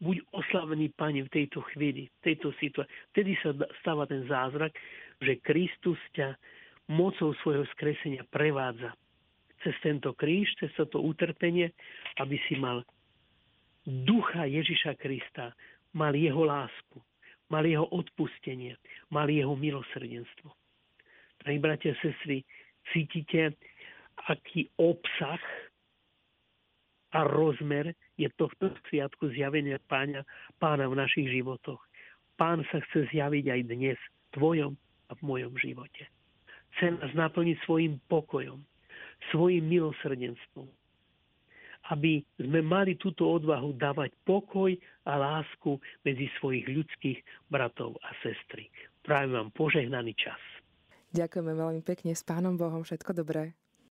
buď 0.05 0.21
oslavený 0.37 0.93
Pane 0.93 1.25
v 1.25 1.33
tejto 1.33 1.65
chvíli, 1.73 2.13
v 2.21 2.21
tejto 2.21 2.53
situácii. 2.61 2.93
Vtedy 3.17 3.33
sa 3.41 3.57
stáva 3.81 4.05
ten 4.05 4.29
zázrak, 4.29 4.77
že 5.25 5.41
Kristus 5.41 5.97
ťa 6.13 6.37
mocou 6.89 7.33
svojho 7.41 7.65
skresenia 7.73 8.25
prevádza 8.29 8.93
cez 9.65 9.73
tento 9.81 10.13
kríž, 10.13 10.53
cez 10.61 10.69
toto 10.77 11.01
utrpenie, 11.01 11.73
aby 12.21 12.37
si 12.47 12.61
mal 12.61 12.85
ducha 13.85 14.45
Ježiša 14.45 15.01
Krista, 15.01 15.57
mal 15.97 16.13
jeho 16.13 16.45
lásku, 16.45 17.01
mal 17.49 17.65
jeho 17.65 17.89
odpustenie, 17.89 18.77
mal 19.09 19.29
jeho 19.33 19.57
milosrdenstvo. 19.57 20.53
Drahí 21.41 21.59
bratia 21.61 21.97
a 21.97 22.01
sestry, 22.05 22.45
cítite, 22.93 23.57
aký 24.29 24.69
obsah 24.77 25.41
a 27.17 27.25
rozmer 27.25 27.97
je 28.21 28.29
tohto 28.37 28.73
sviatku 28.89 29.33
zjavenia 29.33 29.81
pána, 29.89 30.25
pána 30.61 30.89
v 30.89 30.99
našich 31.01 31.29
životoch. 31.31 31.81
Pán 32.35 32.67
sa 32.69 32.83
chce 32.91 33.07
zjaviť 33.15 33.45
aj 33.49 33.61
dnes 33.71 33.99
v 33.99 34.27
tvojom 34.35 34.73
a 35.09 35.13
v 35.15 35.21
mojom 35.23 35.55
živote. 35.61 36.11
Chce 36.75 36.99
nás 36.99 37.13
naplniť 37.15 37.57
svojim 37.63 38.03
pokojom, 38.11 38.59
svojim 39.31 39.63
milosrdenstvom. 39.67 40.67
Aby 41.93 42.25
sme 42.41 42.65
mali 42.65 42.97
túto 42.97 43.29
odvahu 43.29 43.77
dávať 43.77 44.17
pokoj 44.25 44.73
a 45.05 45.13
lásku 45.21 45.77
medzi 46.01 46.33
svojich 46.41 46.65
ľudských 46.65 47.19
bratov 47.53 48.01
a 48.01 48.11
sestry. 48.25 48.73
Prajem 49.05 49.37
vám 49.37 49.49
požehnaný 49.53 50.17
čas. 50.17 50.41
Ďakujeme 51.15 51.53
veľmi 51.55 51.83
pekne. 51.85 52.17
S 52.17 52.25
Pánom 52.25 52.57
Bohom 52.57 52.83
všetko 52.83 53.15
dobré. 53.15 53.55